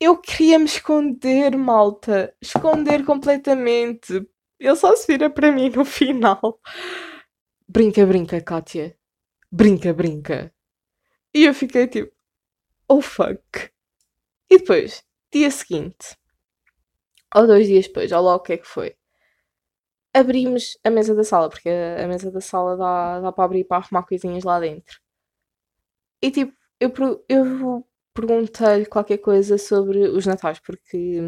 Eu 0.00 0.18
queria 0.18 0.58
me 0.58 0.66
esconder, 0.66 1.56
malta. 1.56 2.34
Esconder 2.40 3.04
completamente. 3.04 4.26
Ele 4.58 4.76
só 4.76 4.94
se 4.96 5.06
vira 5.06 5.30
para 5.30 5.52
mim 5.52 5.70
no 5.70 5.84
final. 5.86 6.60
Brinca, 7.66 8.04
brinca, 8.06 8.40
Kátia. 8.40 8.96
Brinca, 9.50 9.92
brinca. 9.94 10.52
E 11.32 11.44
eu 11.44 11.54
fiquei 11.54 11.86
tipo, 11.88 12.12
oh 12.88 13.00
fuck. 13.00 13.70
E 14.50 14.58
depois, 14.58 15.02
dia 15.32 15.50
seguinte, 15.50 16.16
ou 17.34 17.46
dois 17.46 17.66
dias 17.66 17.86
depois, 17.86 18.12
olha 18.12 18.20
lá 18.20 18.34
o 18.36 18.40
que 18.40 18.52
é 18.52 18.58
que 18.58 18.66
foi. 18.66 18.96
Abrimos 20.12 20.78
a 20.84 20.90
mesa 20.90 21.14
da 21.14 21.24
sala, 21.24 21.48
porque 21.50 21.68
a, 21.68 22.06
mesa 22.06 22.30
da 22.30 22.40
sala 22.40 22.76
dá, 22.76 23.20
dá 23.20 23.32
para 23.32 23.44
abrir 23.44 23.64
para 23.64 23.78
arrumar 23.78 24.04
coisinhas 24.04 24.44
lá 24.44 24.60
dentro. 24.60 25.00
E 26.22 26.30
tipo, 26.30 26.54
eu, 26.80 27.24
eu 27.28 27.86
perguntei-lhe 28.14 28.86
qualquer 28.86 29.18
coisa 29.18 29.58
sobre 29.58 30.08
os 30.08 30.24
natais, 30.26 30.60
porque 30.60 31.20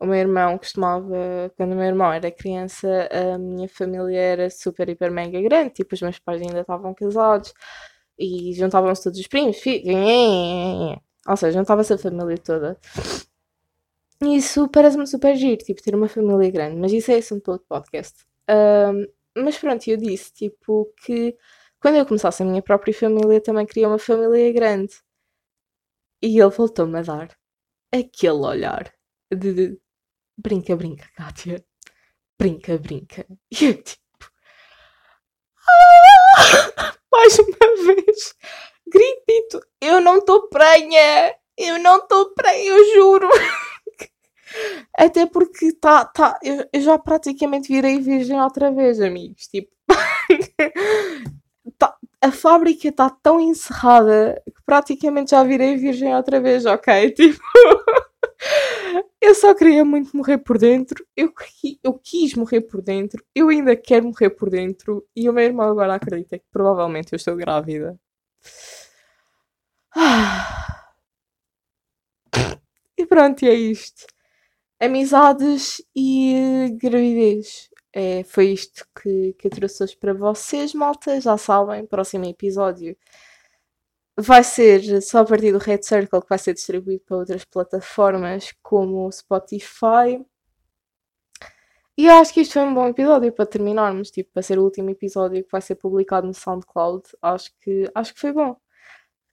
o 0.00 0.06
meu 0.06 0.16
irmão 0.16 0.58
costumava, 0.58 1.52
quando 1.56 1.72
o 1.72 1.76
meu 1.76 1.84
irmão 1.84 2.12
era 2.12 2.30
criança, 2.30 3.08
a 3.10 3.38
minha 3.38 3.68
família 3.68 4.18
era 4.18 4.50
super, 4.50 4.88
hiper, 4.88 5.10
mega 5.10 5.40
grande, 5.42 5.74
tipo, 5.74 5.94
os 5.94 6.02
meus 6.02 6.18
pais 6.18 6.40
ainda 6.40 6.60
estavam 6.60 6.94
casados 6.94 7.52
e 8.18 8.52
juntavam-se 8.54 9.02
todos 9.04 9.18
os 9.18 9.26
primos, 9.26 9.58
filhos, 9.58 9.94
ou 11.26 11.36
seja, 11.36 11.58
juntava-se 11.58 11.92
a 11.92 11.98
família 11.98 12.38
toda. 12.38 12.78
E 14.22 14.36
isso 14.36 14.68
parece-me 14.68 15.06
super 15.06 15.34
giro, 15.36 15.58
tipo, 15.58 15.82
ter 15.82 15.94
uma 15.94 16.08
família 16.08 16.50
grande, 16.50 16.76
mas 16.76 16.92
isso 16.92 17.10
é 17.10 17.16
assunto 17.16 17.42
para 17.42 17.52
outro 17.54 17.66
podcast. 17.68 18.24
Um, 18.48 19.06
mas 19.42 19.58
pronto, 19.58 19.86
eu 19.88 19.96
disse, 19.96 20.32
tipo, 20.32 20.92
que 21.04 21.36
quando 21.84 21.96
eu 21.96 22.06
começasse 22.06 22.42
a 22.42 22.46
minha 22.46 22.62
própria 22.62 22.94
família, 22.94 23.42
também 23.42 23.66
queria 23.66 23.86
uma 23.86 23.98
família 23.98 24.50
grande. 24.54 24.94
E 26.22 26.40
ele 26.40 26.48
voltou-me 26.48 26.98
a 26.98 27.02
dar 27.02 27.38
aquele 27.92 28.32
olhar 28.32 28.90
de, 29.30 29.52
de 29.52 29.80
brinca, 30.34 30.74
brinca, 30.74 31.06
Kátia. 31.14 31.62
Brinca, 32.38 32.78
brinca. 32.78 33.26
E 33.52 33.66
eu 33.66 33.82
tipo. 33.82 34.00
Ah! 35.68 36.94
Mais 37.12 37.38
uma 37.38 37.94
vez. 37.94 38.34
Gritito. 38.86 39.60
Eu 39.78 40.00
não 40.00 40.16
estou 40.16 40.48
prenha. 40.48 41.36
Eu 41.54 41.78
não 41.80 41.98
estou 41.98 42.32
prenha, 42.32 42.66
eu 42.66 42.94
juro. 42.94 43.28
Até 44.96 45.26
porque 45.26 45.70
tá, 45.74 46.06
tá, 46.06 46.38
eu, 46.42 46.66
eu 46.72 46.80
já 46.80 46.98
praticamente 46.98 47.68
virei 47.68 48.00
virgem 48.00 48.40
outra 48.40 48.72
vez, 48.72 49.02
amigos. 49.02 49.48
Tipo, 49.48 49.70
a 52.24 52.32
fábrica 52.32 52.88
está 52.88 53.10
tão 53.10 53.38
encerrada 53.38 54.42
que 54.46 54.62
praticamente 54.64 55.32
já 55.32 55.44
virei 55.44 55.76
virgem 55.76 56.14
outra 56.16 56.40
vez, 56.40 56.64
ok? 56.64 57.10
Tipo, 57.12 57.38
eu 59.20 59.34
só 59.34 59.54
queria 59.54 59.84
muito 59.84 60.16
morrer 60.16 60.38
por 60.38 60.58
dentro, 60.58 61.06
eu, 61.16 61.32
eu 61.82 61.94
quis 61.94 62.34
morrer 62.34 62.62
por 62.62 62.80
dentro, 62.82 63.22
eu 63.34 63.48
ainda 63.48 63.76
quero 63.76 64.06
morrer 64.06 64.30
por 64.30 64.50
dentro 64.50 65.06
e 65.14 65.28
o 65.28 65.32
meu 65.32 65.44
irmão 65.44 65.68
agora 65.68 65.94
acredita 65.94 66.38
que 66.38 66.44
provavelmente 66.50 67.12
eu 67.12 67.16
estou 67.16 67.36
grávida. 67.36 67.98
E 72.96 73.06
pronto, 73.06 73.44
e 73.44 73.48
é 73.48 73.54
isto. 73.54 74.06
Amizades 74.80 75.82
e 75.96 76.76
gravidez. 76.80 77.68
É, 77.96 78.24
foi 78.24 78.46
isto 78.48 78.84
que, 79.00 79.34
que 79.34 79.46
eu 79.46 79.50
trouxe 79.52 79.84
hoje 79.84 79.96
para 79.96 80.12
vocês, 80.12 80.74
malta. 80.74 81.20
Já 81.20 81.38
sabem, 81.38 81.86
próximo 81.86 82.24
episódio 82.24 82.96
vai 84.16 84.44
ser 84.44 85.02
só 85.02 85.18
a 85.20 85.24
partir 85.24 85.52
do 85.52 85.58
Red 85.58 85.82
Circle 85.82 86.20
que 86.22 86.28
vai 86.28 86.38
ser 86.38 86.54
distribuído 86.54 87.02
para 87.04 87.16
outras 87.18 87.44
plataformas 87.44 88.54
como 88.62 89.06
o 89.06 89.12
Spotify. 89.12 90.24
E 91.96 92.06
eu 92.06 92.14
acho 92.14 92.34
que 92.34 92.40
isto 92.40 92.54
foi 92.54 92.62
um 92.62 92.74
bom 92.74 92.88
episódio 92.88 93.32
para 93.32 93.46
terminarmos, 93.46 94.10
tipo, 94.10 94.32
para 94.32 94.42
ser 94.42 94.58
o 94.58 94.64
último 94.64 94.90
episódio 94.90 95.44
que 95.44 95.50
vai 95.50 95.60
ser 95.60 95.76
publicado 95.76 96.26
no 96.26 96.34
SoundCloud. 96.34 97.04
Acho 97.22 97.50
que, 97.60 97.90
acho 97.94 98.14
que 98.14 98.20
foi 98.20 98.32
bom. 98.32 98.56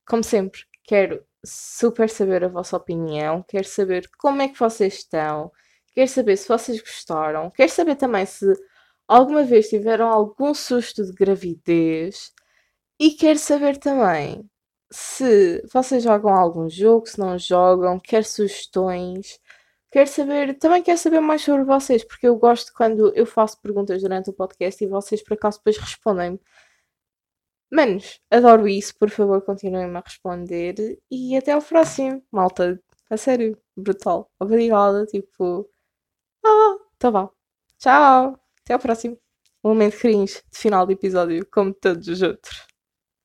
Como 0.07 0.23
sempre, 0.23 0.61
quero 0.83 1.25
super 1.43 2.09
saber 2.09 2.43
a 2.43 2.47
vossa 2.47 2.77
opinião, 2.77 3.43
quero 3.47 3.67
saber 3.67 4.09
como 4.17 4.41
é 4.43 4.47
que 4.47 4.59
vocês 4.59 4.95
estão, 4.95 5.51
Quero 5.93 6.07
saber 6.07 6.37
se 6.37 6.47
vocês 6.47 6.79
gostaram. 6.81 7.51
Quero 7.51 7.71
saber 7.71 7.95
também 7.95 8.25
se 8.25 8.45
alguma 9.07 9.43
vez 9.43 9.69
tiveram 9.69 10.07
algum 10.07 10.53
susto 10.53 11.05
de 11.05 11.13
gravidez. 11.13 12.31
E 12.99 13.11
quero 13.11 13.39
saber 13.39 13.77
também 13.77 14.49
se 14.91 15.61
vocês 15.73 16.03
jogam 16.03 16.33
algum 16.33 16.69
jogo, 16.69 17.07
se 17.07 17.19
não 17.19 17.37
jogam, 17.39 17.99
quer 17.99 18.25
sugestões. 18.25 19.39
Quero 19.91 20.09
saber, 20.09 20.57
também 20.59 20.83
quero 20.83 20.97
saber 20.97 21.19
mais 21.21 21.41
sobre 21.41 21.63
vocês, 21.65 22.03
porque 22.03 22.27
eu 22.27 22.37
gosto 22.37 22.73
quando 22.73 23.13
eu 23.15 23.25
faço 23.25 23.59
perguntas 23.61 24.01
durante 24.01 24.29
o 24.29 24.33
podcast 24.33 24.83
e 24.83 24.87
vocês 24.87 25.23
por 25.23 25.33
acaso 25.35 25.57
depois 25.59 25.77
respondem-me. 25.77 26.39
Manos, 27.71 28.19
adoro 28.29 28.67
isso, 28.67 28.93
por 28.97 29.09
favor 29.09 29.41
continuem-me 29.41 29.97
a 29.97 30.01
responder 30.01 30.99
e 31.09 31.35
até 31.37 31.53
ao 31.53 31.61
próximo, 31.61 32.21
malta. 32.31 32.81
A 33.09 33.17
sério, 33.17 33.57
brutal. 33.75 34.29
Obrigada, 34.39 35.05
tipo. 35.05 35.69
Ah, 36.43 36.77
tá 36.99 37.11
bom. 37.11 37.29
Tchau. 37.79 38.39
Até 38.61 38.73
ao 38.73 38.79
próximo. 38.79 39.17
Um 39.63 39.69
momento 39.69 39.97
cringe 39.99 40.41
de 40.51 40.57
final 40.59 40.85
de 40.87 40.93
episódio, 40.93 41.45
como 41.51 41.73
todos 41.73 42.07
os 42.07 42.21
outros. 42.21 42.70